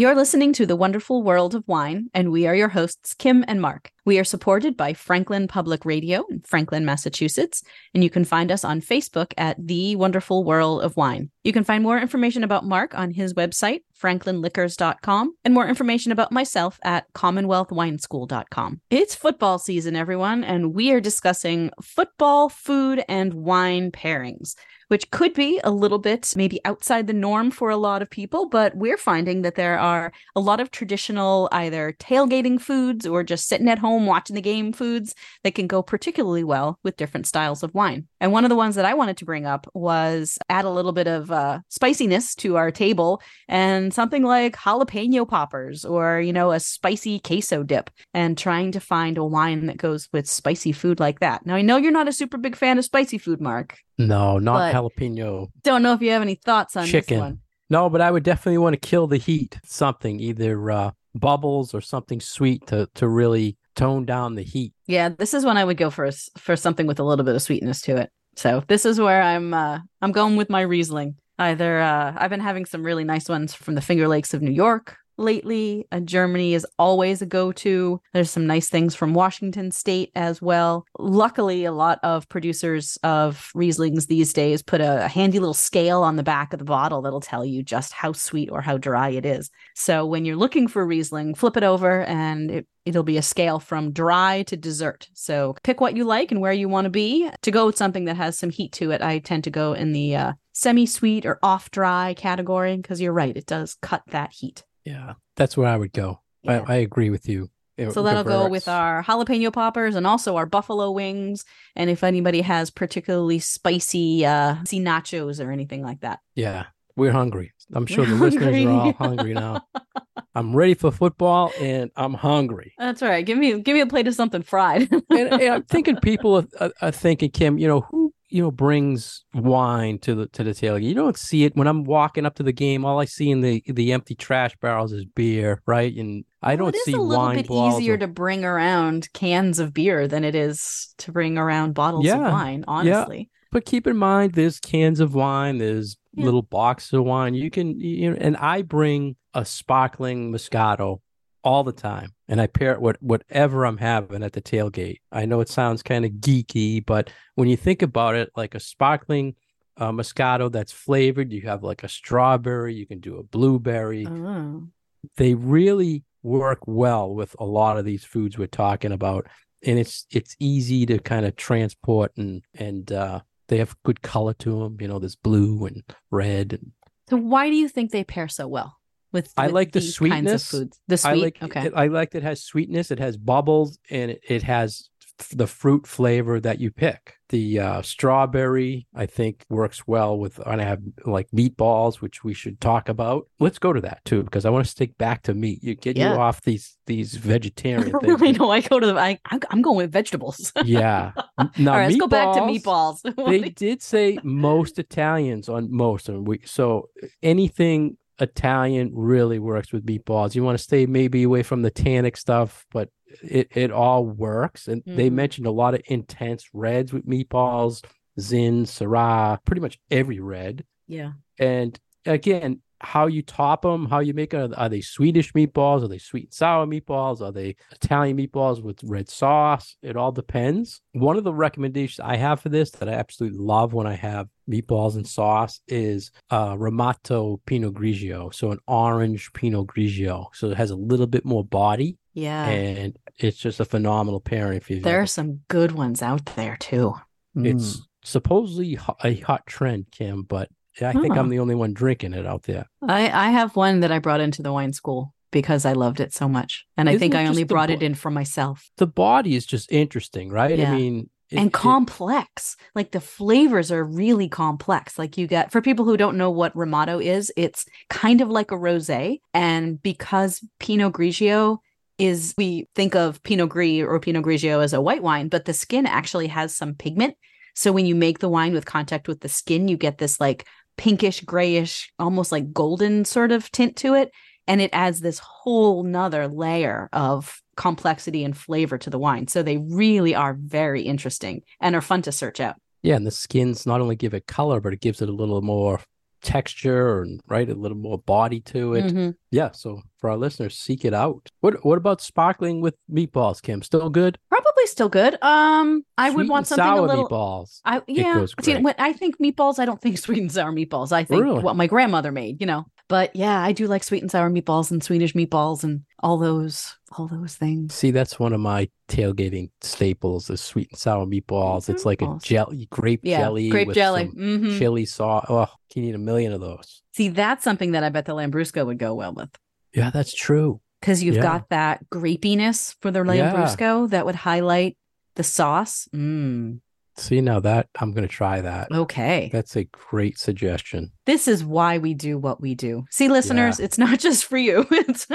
You're 0.00 0.14
listening 0.14 0.52
to 0.52 0.64
The 0.64 0.76
Wonderful 0.76 1.24
World 1.24 1.56
of 1.56 1.66
Wine, 1.66 2.08
and 2.14 2.30
we 2.30 2.46
are 2.46 2.54
your 2.54 2.68
hosts, 2.68 3.14
Kim 3.14 3.44
and 3.48 3.60
Mark. 3.60 3.90
We 4.08 4.18
are 4.18 4.24
supported 4.24 4.74
by 4.74 4.94
Franklin 4.94 5.48
Public 5.48 5.84
Radio 5.84 6.24
in 6.30 6.40
Franklin, 6.40 6.86
Massachusetts, 6.86 7.62
and 7.92 8.02
you 8.02 8.08
can 8.08 8.24
find 8.24 8.50
us 8.50 8.64
on 8.64 8.80
Facebook 8.80 9.34
at 9.36 9.58
The 9.58 9.96
Wonderful 9.96 10.44
World 10.44 10.80
of 10.80 10.96
Wine. 10.96 11.28
You 11.44 11.52
can 11.52 11.62
find 11.62 11.82
more 11.82 11.98
information 11.98 12.42
about 12.42 12.64
Mark 12.64 12.94
on 12.94 13.10
his 13.10 13.34
website, 13.34 13.80
franklinliquors.com, 14.00 15.34
and 15.44 15.52
more 15.52 15.68
information 15.68 16.10
about 16.10 16.32
myself 16.32 16.78
at 16.82 17.12
commonwealthwineschool.com. 17.12 18.80
It's 18.88 19.14
football 19.14 19.58
season, 19.58 19.94
everyone, 19.94 20.42
and 20.42 20.72
we 20.72 20.90
are 20.92 21.00
discussing 21.00 21.70
football, 21.82 22.48
food, 22.48 23.04
and 23.10 23.34
wine 23.34 23.90
pairings 23.90 24.54
which 24.88 25.10
could 25.10 25.34
be 25.34 25.60
a 25.62 25.70
little 25.70 25.98
bit 25.98 26.32
maybe 26.34 26.60
outside 26.64 27.06
the 27.06 27.12
norm 27.12 27.50
for 27.50 27.70
a 27.70 27.76
lot 27.76 28.02
of 28.02 28.10
people, 28.10 28.46
but 28.46 28.74
we're 28.74 28.96
finding 28.96 29.42
that 29.42 29.54
there 29.54 29.78
are 29.78 30.12
a 30.34 30.40
lot 30.40 30.60
of 30.60 30.70
traditional 30.70 31.48
either 31.52 31.94
tailgating 31.98 32.60
foods 32.60 33.06
or 33.06 33.22
just 33.22 33.46
sitting 33.46 33.68
at 33.68 33.78
home 33.78 33.97
watching 34.06 34.34
the 34.34 34.42
game 34.42 34.72
foods 34.72 35.14
that 35.44 35.54
can 35.54 35.66
go 35.66 35.82
particularly 35.82 36.44
well 36.44 36.78
with 36.82 36.96
different 36.96 37.26
styles 37.26 37.62
of 37.62 37.74
wine. 37.74 38.06
And 38.20 38.32
one 38.32 38.44
of 38.44 38.48
the 38.48 38.56
ones 38.56 38.74
that 38.76 38.84
I 38.84 38.94
wanted 38.94 39.16
to 39.18 39.24
bring 39.24 39.46
up 39.46 39.66
was 39.74 40.38
add 40.48 40.64
a 40.64 40.70
little 40.70 40.92
bit 40.92 41.06
of 41.06 41.30
uh, 41.30 41.60
spiciness 41.68 42.34
to 42.36 42.56
our 42.56 42.70
table 42.70 43.22
and 43.48 43.92
something 43.92 44.22
like 44.22 44.56
jalapeno 44.56 45.28
poppers 45.28 45.84
or, 45.84 46.20
you 46.20 46.32
know, 46.32 46.52
a 46.52 46.60
spicy 46.60 47.18
queso 47.18 47.62
dip 47.62 47.90
and 48.14 48.36
trying 48.36 48.72
to 48.72 48.80
find 48.80 49.18
a 49.18 49.24
wine 49.24 49.66
that 49.66 49.76
goes 49.76 50.08
with 50.12 50.28
spicy 50.28 50.72
food 50.72 51.00
like 51.00 51.20
that. 51.20 51.46
Now, 51.46 51.54
I 51.54 51.62
know 51.62 51.76
you're 51.76 51.92
not 51.92 52.08
a 52.08 52.12
super 52.12 52.38
big 52.38 52.56
fan 52.56 52.78
of 52.78 52.84
spicy 52.84 53.18
food, 53.18 53.40
Mark. 53.40 53.78
No, 53.98 54.38
not 54.38 54.72
jalapeno. 54.72 55.48
Don't 55.62 55.82
know 55.82 55.92
if 55.92 56.00
you 56.00 56.10
have 56.10 56.22
any 56.22 56.36
thoughts 56.36 56.76
on 56.76 56.86
chicken. 56.86 57.16
this 57.16 57.20
one. 57.20 57.40
No, 57.70 57.90
but 57.90 58.00
I 58.00 58.10
would 58.10 58.22
definitely 58.22 58.58
want 58.58 58.80
to 58.80 58.88
kill 58.88 59.06
the 59.06 59.18
heat. 59.18 59.58
Something 59.64 60.20
either 60.20 60.70
uh, 60.70 60.90
bubbles 61.14 61.74
or 61.74 61.80
something 61.80 62.20
sweet 62.20 62.66
to 62.68 62.88
to 62.94 63.06
really 63.06 63.57
tone 63.78 64.04
down 64.04 64.34
the 64.34 64.42
heat. 64.42 64.74
Yeah, 64.86 65.08
this 65.08 65.32
is 65.32 65.44
when 65.44 65.56
I 65.56 65.64
would 65.64 65.76
go 65.76 65.90
for 65.90 66.10
for 66.36 66.56
something 66.56 66.86
with 66.86 66.98
a 66.98 67.04
little 67.04 67.24
bit 67.24 67.34
of 67.34 67.42
sweetness 67.42 67.80
to 67.82 67.96
it. 67.96 68.10
So 68.36 68.62
this 68.68 68.84
is 68.84 69.00
where 69.00 69.22
I'm 69.22 69.54
uh, 69.54 69.78
I'm 70.02 70.12
going 70.12 70.36
with 70.36 70.50
my 70.50 70.60
Riesling. 70.60 71.16
Either 71.38 71.80
uh, 71.80 72.14
I've 72.16 72.30
been 72.30 72.40
having 72.40 72.66
some 72.66 72.82
really 72.82 73.04
nice 73.04 73.28
ones 73.28 73.54
from 73.54 73.74
the 73.74 73.80
Finger 73.80 74.08
Lakes 74.08 74.34
of 74.34 74.42
New 74.42 74.50
York 74.50 74.96
lately. 75.18 75.86
Uh, 75.92 76.00
Germany 76.00 76.54
is 76.54 76.66
always 76.78 77.22
a 77.22 77.26
go 77.26 77.52
to. 77.52 78.00
There's 78.12 78.30
some 78.30 78.46
nice 78.46 78.68
things 78.68 78.94
from 78.94 79.14
Washington 79.14 79.70
State 79.70 80.10
as 80.14 80.40
well. 80.40 80.86
Luckily, 80.98 81.64
a 81.64 81.72
lot 81.72 81.98
of 82.02 82.28
producers 82.28 82.98
of 83.02 83.50
Rieslings 83.54 84.06
these 84.06 84.32
days 84.32 84.62
put 84.62 84.80
a, 84.80 85.04
a, 85.04 85.08
handy 85.08 85.38
little 85.38 85.54
scale 85.54 86.02
on 86.02 86.16
the 86.16 86.22
back 86.22 86.52
of 86.52 86.58
the 86.58 86.64
bottle 86.64 87.02
that'll 87.02 87.20
tell 87.20 87.44
you 87.44 87.62
just 87.62 87.92
how 87.92 88.12
sweet 88.12 88.50
or 88.50 88.60
how 88.60 88.78
dry 88.78 89.10
it 89.10 89.26
is. 89.26 89.50
So 89.74 90.06
when 90.06 90.24
you're 90.24 90.36
looking 90.36 90.68
for 90.68 90.86
Riesling, 90.86 91.34
flip 91.34 91.56
it 91.56 91.62
over 91.62 92.04
and 92.04 92.50
it, 92.50 92.66
it'll 92.84 93.02
be 93.02 93.18
a 93.18 93.22
scale 93.22 93.58
from 93.58 93.92
dry 93.92 94.42
to 94.44 94.56
dessert. 94.56 95.08
So 95.12 95.56
pick 95.62 95.80
what 95.80 95.96
you 95.96 96.04
like 96.04 96.30
and 96.30 96.40
where 96.40 96.52
you 96.52 96.68
want 96.68 96.86
to 96.86 96.90
be. 96.90 97.28
To 97.42 97.50
go 97.50 97.66
with 97.66 97.76
something 97.76 98.06
that 98.06 98.16
has 98.16 98.38
some 98.38 98.50
heat 98.50 98.72
to 98.74 98.90
it, 98.92 99.02
I 99.02 99.18
tend 99.18 99.44
to 99.44 99.50
go 99.50 99.72
in 99.74 99.92
the 99.92 100.16
uh, 100.16 100.32
semi 100.52 100.86
sweet 100.86 101.26
or 101.26 101.38
off 101.42 101.70
dry 101.70 102.14
category 102.14 102.76
because 102.76 103.00
you're 103.00 103.12
right, 103.12 103.36
it 103.36 103.46
does 103.46 103.76
cut 103.80 104.02
that 104.08 104.32
heat. 104.32 104.64
Yeah, 104.88 105.14
that's 105.36 105.56
where 105.56 105.68
I 105.68 105.76
would 105.76 105.92
go. 105.92 106.20
Yeah. 106.42 106.64
I, 106.66 106.74
I 106.74 106.76
agree 106.76 107.10
with 107.10 107.28
you. 107.28 107.50
It 107.76 107.92
so 107.92 108.02
that'll 108.02 108.24
go 108.24 108.48
with 108.48 108.66
our 108.66 109.04
jalapeno 109.04 109.52
poppers 109.52 109.94
and 109.94 110.04
also 110.04 110.34
our 110.36 110.46
buffalo 110.46 110.90
wings. 110.90 111.44
And 111.76 111.88
if 111.88 112.02
anybody 112.02 112.40
has 112.40 112.70
particularly 112.70 113.38
spicy 113.38 114.26
uh 114.26 114.56
nachos 114.64 115.44
or 115.44 115.52
anything 115.52 115.84
like 115.84 116.00
that. 116.00 116.18
Yeah, 116.34 116.66
we're 116.96 117.12
hungry. 117.12 117.52
I'm 117.72 117.86
sure 117.86 118.04
we're 118.04 118.10
the 118.10 118.16
hungry. 118.16 118.30
listeners 118.30 118.66
are 118.66 118.80
all 118.80 118.92
hungry 118.94 119.34
now. 119.34 119.66
I'm 120.34 120.56
ready 120.56 120.74
for 120.74 120.90
football 120.90 121.52
and 121.60 121.90
I'm 121.96 122.14
hungry. 122.14 122.74
That's 122.78 123.02
right. 123.02 123.24
Give 123.24 123.38
me 123.38 123.60
give 123.60 123.74
me 123.74 123.80
a 123.80 123.86
plate 123.86 124.08
of 124.08 124.14
something 124.14 124.42
fried. 124.42 124.90
and, 124.92 125.04
and, 125.10 125.42
I'm 125.42 125.62
thinking 125.64 125.96
people 125.96 126.36
are, 126.38 126.46
are, 126.60 126.72
are, 126.80 126.90
thinking, 126.90 127.30
Kim, 127.30 127.58
you 127.58 127.68
know, 127.68 127.82
who 127.82 128.12
you 128.28 128.42
know 128.42 128.50
brings 128.50 129.24
wine 129.34 129.98
to 130.00 130.14
the 130.14 130.26
to 130.28 130.44
the 130.44 130.50
tailgate. 130.50 130.82
You 130.82 130.94
don't 130.94 131.16
see 131.16 131.44
it 131.44 131.56
when 131.56 131.66
I'm 131.66 131.84
walking 131.84 132.26
up 132.26 132.34
to 132.36 132.42
the 132.42 132.52
game. 132.52 132.84
All 132.84 133.00
I 133.00 133.04
see 133.04 133.30
in 133.30 133.40
the 133.40 133.62
the 133.66 133.92
empty 133.92 134.14
trash 134.14 134.56
barrels 134.60 134.92
is 134.92 135.04
beer, 135.04 135.62
right? 135.66 135.94
And 135.96 136.24
I 136.42 136.56
don't 136.56 136.74
see 136.84 136.94
wine. 136.94 137.38
It's 137.38 137.48
a 137.48 137.52
little 137.52 137.70
bit 137.70 137.76
easier 137.76 137.94
or... 137.94 137.98
to 137.98 138.06
bring 138.06 138.44
around 138.44 139.12
cans 139.12 139.58
of 139.58 139.72
beer 139.72 140.06
than 140.06 140.24
it 140.24 140.34
is 140.34 140.94
to 140.98 141.12
bring 141.12 141.38
around 141.38 141.74
bottles 141.74 142.04
yeah. 142.04 142.26
of 142.26 142.32
wine. 142.32 142.64
Honestly, 142.68 143.18
yeah. 143.18 143.48
but 143.50 143.64
keep 143.64 143.86
in 143.86 143.96
mind, 143.96 144.34
there's 144.34 144.60
cans 144.60 145.00
of 145.00 145.14
wine. 145.14 145.58
There's 145.58 145.96
yeah. 146.12 146.24
little 146.24 146.42
boxes 146.42 146.92
of 146.92 147.04
wine. 147.04 147.34
You 147.34 147.50
can 147.50 147.78
you 147.80 148.10
know, 148.10 148.16
and 148.20 148.36
I 148.36 148.62
bring 148.62 149.16
a 149.34 149.44
sparkling 149.44 150.32
Moscato 150.32 151.00
all 151.48 151.64
the 151.64 151.72
time 151.72 152.12
and 152.28 152.42
I 152.42 152.46
pair 152.46 152.72
it 152.72 152.82
with 152.82 152.98
whatever 153.00 153.64
I'm 153.64 153.78
having 153.78 154.22
at 154.22 154.34
the 154.34 154.42
tailgate. 154.42 154.98
I 155.10 155.24
know 155.24 155.40
it 155.40 155.48
sounds 155.48 155.82
kind 155.82 156.04
of 156.04 156.10
geeky, 156.12 156.84
but 156.84 157.10
when 157.36 157.48
you 157.48 157.56
think 157.56 157.80
about 157.80 158.16
it, 158.16 158.30
like 158.36 158.54
a 158.54 158.60
sparkling 158.60 159.34
uh, 159.78 159.90
Moscato 159.90 160.52
that's 160.52 160.72
flavored, 160.72 161.32
you 161.32 161.40
have 161.42 161.62
like 161.62 161.84
a 161.84 161.88
strawberry, 161.88 162.74
you 162.74 162.86
can 162.86 163.00
do 163.00 163.16
a 163.16 163.22
blueberry. 163.22 164.06
Oh. 164.06 164.68
They 165.16 165.32
really 165.32 166.04
work 166.22 166.58
well 166.66 167.14
with 167.14 167.34
a 167.38 167.46
lot 167.46 167.78
of 167.78 167.86
these 167.86 168.04
foods 168.04 168.36
we're 168.36 168.46
talking 168.46 168.92
about, 168.92 169.26
and 169.64 169.78
it's 169.78 170.04
it's 170.10 170.36
easy 170.38 170.84
to 170.84 170.98
kind 170.98 171.24
of 171.24 171.36
transport 171.36 172.12
and 172.18 172.42
and 172.52 172.92
uh, 172.92 173.20
they 173.46 173.56
have 173.56 173.74
good 173.84 174.02
color 174.02 174.34
to 174.34 174.58
them. 174.58 174.76
You 174.80 174.88
know, 174.88 174.98
there's 174.98 175.16
blue 175.16 175.64
and 175.64 175.82
red. 176.10 176.52
And... 176.52 176.72
So 177.08 177.16
why 177.16 177.48
do 177.48 177.56
you 177.56 177.70
think 177.70 177.90
they 177.90 178.04
pair 178.04 178.28
so 178.28 178.46
well? 178.46 178.77
With, 179.12 179.32
I 179.36 179.48
like 179.48 179.72
the 179.72 179.80
sweetness. 179.80 180.50
foods. 180.50 180.80
The 180.88 180.96
sweet, 180.96 181.10
I 181.10 181.14
like, 181.14 181.42
okay. 181.42 181.66
It, 181.66 181.72
I 181.74 181.86
like 181.86 182.10
that 182.12 182.18
it 182.18 182.24
has 182.24 182.42
sweetness. 182.42 182.90
It 182.90 182.98
has 182.98 183.16
bubbles, 183.16 183.78
and 183.90 184.12
it, 184.12 184.20
it 184.28 184.42
has 184.42 184.90
f- 185.20 185.30
the 185.34 185.46
fruit 185.46 185.86
flavor 185.86 186.40
that 186.40 186.60
you 186.60 186.70
pick. 186.70 187.14
The 187.30 187.60
uh, 187.60 187.82
strawberry, 187.82 188.86
I 188.94 189.06
think, 189.06 189.44
works 189.48 189.86
well 189.86 190.18
with. 190.18 190.40
I 190.46 190.62
have 190.62 190.80
like 191.04 191.28
meatballs, 191.30 191.96
which 191.96 192.24
we 192.24 192.34
should 192.34 192.60
talk 192.60 192.88
about. 192.88 193.28
Let's 193.38 193.58
go 193.58 193.72
to 193.72 193.80
that 193.82 194.04
too, 194.04 194.22
because 194.22 194.44
I 194.44 194.50
want 194.50 194.64
to 194.64 194.70
stick 194.70 194.96
back 194.98 195.22
to 195.24 195.34
meat. 195.34 195.62
You 195.62 195.74
get 195.74 195.96
yeah. 195.96 196.14
you 196.14 196.18
off 196.18 196.42
these 196.42 196.76
these 196.86 197.14
vegetarian 197.14 197.98
things. 198.00 198.22
I 198.22 198.30
know. 198.32 198.50
I 198.50 198.60
go 198.60 198.80
to 198.80 198.86
the. 198.86 198.98
I 198.98 199.18
I'm 199.50 199.62
going 199.62 199.76
with 199.76 199.92
vegetables. 199.92 200.52
yeah. 200.64 201.12
Now, 201.58 201.72
All 201.72 201.78
right, 201.78 201.86
let's 201.86 201.96
go 201.96 202.08
back 202.08 202.34
to 202.34 202.40
meatballs. 202.40 203.00
they 203.26 203.50
did 203.50 203.82
say 203.82 204.18
most 204.22 204.78
Italians 204.78 205.48
on 205.48 205.70
most 205.70 206.08
of 206.08 206.14
them. 206.14 206.24
We, 206.24 206.40
so 206.44 206.88
anything 207.22 207.96
Italian 208.20 208.90
really 208.94 209.38
works 209.38 209.72
with 209.72 209.86
meatballs. 209.86 210.34
You 210.34 210.42
want 210.42 210.58
to 210.58 210.62
stay 210.62 210.86
maybe 210.86 211.22
away 211.22 211.42
from 211.42 211.62
the 211.62 211.70
tannic 211.70 212.16
stuff, 212.16 212.66
but 212.72 212.90
it, 213.22 213.48
it 213.54 213.70
all 213.70 214.04
works. 214.04 214.68
And 214.68 214.84
mm. 214.84 214.96
they 214.96 215.10
mentioned 215.10 215.46
a 215.46 215.52
lot 215.52 215.74
of 215.74 215.82
intense 215.86 216.48
reds 216.52 216.92
with 216.92 217.06
meatballs, 217.06 217.84
Zin, 218.20 218.64
Syrah, 218.64 219.38
pretty 219.44 219.60
much 219.60 219.78
every 219.90 220.20
red. 220.20 220.64
Yeah. 220.86 221.12
And 221.38 221.78
again, 222.04 222.60
how 222.80 223.06
you 223.06 223.22
top 223.22 223.62
them, 223.62 223.86
how 223.86 223.98
you 223.98 224.14
make 224.14 224.32
it. 224.34 224.52
Are 224.56 224.68
they 224.68 224.80
Swedish 224.80 225.32
meatballs? 225.32 225.82
Are 225.82 225.88
they 225.88 225.98
sweet 225.98 226.24
and 226.24 226.32
sour 226.34 226.66
meatballs? 226.66 227.20
Are 227.20 227.32
they 227.32 227.56
Italian 227.72 228.16
meatballs 228.16 228.62
with 228.62 228.78
red 228.84 229.08
sauce? 229.08 229.76
It 229.82 229.96
all 229.96 230.12
depends. 230.12 230.80
One 230.92 231.16
of 231.16 231.24
the 231.24 231.34
recommendations 231.34 232.00
I 232.00 232.16
have 232.16 232.40
for 232.40 232.48
this 232.50 232.70
that 232.72 232.88
I 232.88 232.92
absolutely 232.92 233.38
love 233.40 233.72
when 233.72 233.86
I 233.86 233.94
have 233.94 234.28
meatballs 234.48 234.94
and 234.96 235.06
sauce 235.06 235.60
is 235.68 236.10
uh, 236.30 236.56
Ramato 236.56 237.40
Pinot 237.46 237.74
Grigio. 237.74 238.32
So 238.32 238.50
an 238.52 238.58
orange 238.66 239.32
Pinot 239.32 239.66
Grigio. 239.66 240.26
So 240.32 240.50
it 240.50 240.56
has 240.56 240.70
a 240.70 240.76
little 240.76 241.06
bit 241.06 241.24
more 241.24 241.44
body. 241.44 241.98
Yeah. 242.14 242.46
And 242.48 242.96
it's 243.18 243.36
just 243.38 243.60
a 243.60 243.64
phenomenal 243.64 244.20
pairing 244.20 244.60
for 244.60 244.72
you. 244.74 244.80
There 244.80 245.00
are 245.00 245.06
some 245.06 245.40
good 245.48 245.72
ones 245.72 246.02
out 246.02 246.26
there 246.36 246.56
too. 246.56 246.94
It's 247.36 247.76
Mm. 247.78 247.82
supposedly 248.04 248.78
a 249.04 249.14
hot 249.20 249.46
trend, 249.46 249.86
Kim, 249.92 250.22
but 250.22 250.48
I 250.82 250.92
think. 250.92 251.16
I'm 251.16 251.28
the 251.28 251.38
only 251.38 251.54
one 251.54 251.72
drinking 251.72 252.14
it 252.14 252.26
out 252.26 252.44
there. 252.44 252.66
I 252.86 253.10
I 253.10 253.30
have 253.30 253.56
one 253.56 253.80
that 253.80 253.92
I 253.92 253.98
brought 253.98 254.20
into 254.20 254.42
the 254.42 254.52
wine 254.52 254.72
school 254.72 255.14
because 255.30 255.64
I 255.66 255.72
loved 255.72 256.00
it 256.00 256.12
so 256.14 256.28
much, 256.28 256.66
and 256.76 256.88
I 256.88 256.92
Isn't 256.92 257.00
think 257.00 257.14
I 257.14 257.26
only 257.26 257.44
brought 257.44 257.68
bo- 257.68 257.74
it 257.74 257.82
in 257.82 257.94
for 257.94 258.10
myself. 258.10 258.70
The 258.78 258.86
body 258.86 259.34
is 259.36 259.44
just 259.46 259.70
interesting, 259.72 260.30
right? 260.30 260.58
Yeah. 260.58 260.72
I 260.72 260.76
mean, 260.76 261.10
it- 261.30 261.38
and 261.38 261.48
it- 261.48 261.52
complex. 261.52 262.56
Like 262.74 262.92
the 262.92 263.00
flavors 263.00 263.70
are 263.70 263.84
really 263.84 264.28
complex. 264.28 264.98
Like 264.98 265.18
you 265.18 265.26
get 265.26 265.52
for 265.52 265.60
people 265.60 265.84
who 265.84 265.96
don't 265.96 266.16
know 266.16 266.30
what 266.30 266.54
Ramato 266.56 266.98
is, 266.98 267.32
it's 267.36 267.66
kind 267.90 268.20
of 268.20 268.28
like 268.30 268.50
a 268.50 268.56
rosé. 268.56 269.18
And 269.34 269.82
because 269.82 270.40
Pinot 270.60 270.92
Grigio 270.94 271.58
is 271.98 272.32
we 272.38 272.66
think 272.74 272.94
of 272.94 273.20
Pinot 273.24 273.48
Gris 273.50 273.82
or 273.82 273.98
Pinot 274.00 274.24
Grigio 274.24 274.62
as 274.62 274.72
a 274.72 274.80
white 274.80 275.02
wine, 275.02 275.28
but 275.28 275.44
the 275.44 275.52
skin 275.52 275.84
actually 275.84 276.28
has 276.28 276.56
some 276.56 276.74
pigment. 276.74 277.16
So 277.54 277.72
when 277.72 277.86
you 277.86 277.96
make 277.96 278.20
the 278.20 278.28
wine 278.28 278.54
with 278.54 278.64
contact 278.66 279.08
with 279.08 279.20
the 279.20 279.28
skin, 279.28 279.66
you 279.66 279.76
get 279.76 279.98
this 279.98 280.20
like 280.20 280.46
pinkish, 280.78 281.20
grayish, 281.20 281.92
almost 281.98 282.32
like 282.32 282.52
golden 282.52 283.04
sort 283.04 283.32
of 283.32 283.50
tint 283.52 283.76
to 283.76 283.94
it. 283.94 284.10
And 284.46 284.62
it 284.62 284.70
adds 284.72 285.00
this 285.00 285.18
whole 285.18 285.82
nother 285.82 286.26
layer 286.26 286.88
of 286.94 287.42
complexity 287.56 288.24
and 288.24 288.34
flavor 288.34 288.78
to 288.78 288.88
the 288.88 288.98
wine. 288.98 289.28
So 289.28 289.42
they 289.42 289.58
really 289.58 290.14
are 290.14 290.34
very 290.34 290.82
interesting 290.82 291.42
and 291.60 291.74
are 291.76 291.82
fun 291.82 292.00
to 292.02 292.12
search 292.12 292.40
out. 292.40 292.56
yeah, 292.82 292.96
and 292.96 293.06
the 293.06 293.10
skins 293.10 293.66
not 293.66 293.80
only 293.82 293.96
give 293.96 294.14
it 294.14 294.26
color, 294.26 294.60
but 294.60 294.72
it 294.72 294.80
gives 294.80 295.02
it 295.02 295.08
a 295.10 295.12
little 295.12 295.42
more 295.42 295.80
texture 296.22 297.02
and 297.02 297.20
right, 297.28 297.48
a 297.48 297.54
little 297.54 297.76
more 297.78 297.98
body 297.98 298.40
to 298.40 298.74
it. 298.74 298.84
Mhm. 298.92 299.14
Yeah, 299.30 299.50
so 299.52 299.80
for 299.98 300.10
our 300.10 300.16
listeners, 300.16 300.56
seek 300.58 300.84
it 300.84 300.94
out. 300.94 301.30
What 301.40 301.64
what 301.64 301.78
about 301.78 302.00
sparkling 302.00 302.60
with 302.60 302.74
meatballs, 302.90 303.42
Kim? 303.42 303.62
Still 303.62 303.90
good? 303.90 304.18
Probably 304.30 304.66
still 304.66 304.88
good. 304.88 305.16
Um, 305.22 305.84
I 305.96 306.10
would 306.10 306.28
want 306.28 306.46
something 306.46 306.64
sour 306.64 306.78
a 306.78 306.82
little. 306.88 307.08
meatballs. 307.08 307.60
I 307.64 307.82
yeah. 307.86 308.24
See, 308.40 308.56
when 308.56 308.74
I 308.78 308.92
think 308.92 309.18
meatballs, 309.18 309.58
I 309.58 309.64
don't 309.64 309.80
think 309.80 309.98
sweet 310.06 310.18
and 310.18 310.30
sour 310.32 310.52
meatballs. 310.52 310.92
I 310.92 311.04
think 311.04 311.22
Really? 311.22 311.40
what 311.42 311.56
my 311.56 311.66
grandmother 311.66 312.12
made, 312.12 312.40
you 312.40 312.46
know. 312.46 312.66
But 312.88 313.14
yeah, 313.14 313.40
I 313.42 313.52
do 313.52 313.66
like 313.66 313.84
sweet 313.84 314.02
and 314.02 314.10
sour 314.10 314.30
meatballs 314.30 314.70
and 314.70 314.82
Swedish 314.82 315.12
meatballs 315.12 315.62
and 315.62 315.82
all 316.00 316.16
those 316.18 316.74
all 316.96 317.06
those 317.06 317.34
things. 317.34 317.74
See, 317.74 317.90
that's 317.90 318.18
one 318.18 318.32
of 318.32 318.40
my 318.40 318.68
tailgating 318.88 319.50
staples 319.60 320.30
is 320.30 320.40
sweet 320.40 320.70
and 320.70 320.78
sour 320.78 321.04
meatballs. 321.04 321.68
It's 321.68 321.84
like 321.84 322.00
a 322.00 322.16
jelly, 322.22 322.66
grape 322.70 323.00
Yeah, 323.02 323.18
jelly, 323.18 323.50
grape 323.50 323.66
with 323.68 323.74
jelly. 323.76 324.06
Mhm. 324.16 324.58
chili 324.58 324.86
sauce. 324.86 325.26
Oh, 325.28 325.48
you 325.74 325.82
need 325.82 325.94
a 325.94 325.98
million 325.98 326.32
of 326.32 326.40
those? 326.40 326.82
See, 326.94 327.08
that's 327.08 327.44
something 327.44 327.72
that 327.72 327.84
I 327.84 327.90
bet 327.90 328.06
the 328.06 328.14
Lambrusco 328.14 328.64
would 328.64 328.78
go 328.78 328.94
well 328.94 329.12
with. 329.12 329.30
Yeah, 329.74 329.90
that's 329.90 330.14
true. 330.14 330.60
because 330.80 331.02
you've 331.02 331.16
Yeah. 331.16 331.22
got 331.22 331.48
that 331.50 331.90
grapiness 331.90 332.76
for 332.80 332.92
the 332.92 333.02
Yeah. 333.04 333.32
Lambrusco 333.34 333.90
that 333.90 334.06
would 334.06 334.14
highlight 334.14 334.76
the 335.16 335.24
sauce. 335.24 335.88
Mm, 335.92 336.60
See, 336.98 337.20
now 337.20 337.40
that 337.40 337.68
I'm 337.80 337.92
going 337.92 338.06
to 338.06 338.12
try 338.12 338.40
that. 338.40 338.68
okay. 338.72 339.30
That's 339.32 339.56
a 339.56 339.64
great 339.64 340.18
suggestion. 340.18 340.92
This 341.06 341.28
is 341.28 341.44
why 341.44 341.78
we 341.78 341.94
do 341.94 342.18
what 342.18 342.40
we 342.40 342.54
do. 342.54 342.84
See, 342.90 343.08
listeners, 343.08 343.60
it's 343.60 343.78
not 343.78 343.98
just 344.08 344.24
for 344.24 344.38
you. 344.38 344.66
It's 344.70 345.06